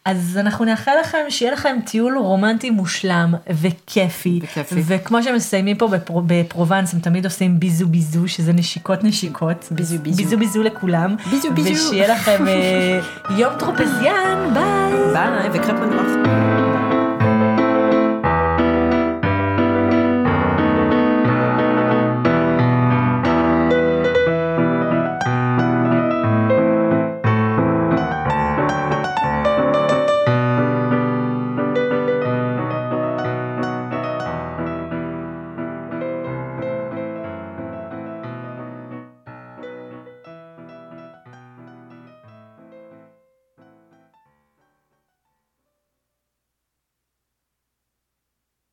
אז 0.06 0.38
אנחנו 0.38 0.66
נאחל 0.66 0.92
לכם 1.02 1.18
שיהיה 1.30 1.52
לכם 1.52 1.78
טיול 1.86 2.18
רומנטי 2.18 2.70
מושלם 2.70 3.34
וכיפי, 3.50 4.40
וכיפי. 4.44 4.82
וכמו 4.86 5.24
שמסיימים 5.24 5.78
פה 5.78 5.88
בפרו, 5.88 6.22
בפרובנס 6.26 6.94
הם 6.94 7.00
תמיד 7.00 7.26
עושים 7.26 7.60
bisou 7.60 7.88
bisou 7.88 8.28
שזה 8.28 8.54
נשיקות 8.54 9.04
נשיקות, 9.04 9.68
bisou, 9.72 9.98
bisou. 10.00 10.18
bisou 10.18 10.38
bisou 10.38 10.64
לכולם, 10.64 11.16
bisou, 11.30 11.52
bisou. 11.54 11.70
ושיהיה 11.70 12.08
לכם 12.08 12.48
אה, 12.48 13.00
יום 13.38 13.54
tropézienne, 13.60 14.54
ביי. 14.54 15.14
ביי, 15.14 15.50
וקרפ 15.54 15.80
מנוח. 15.80 16.75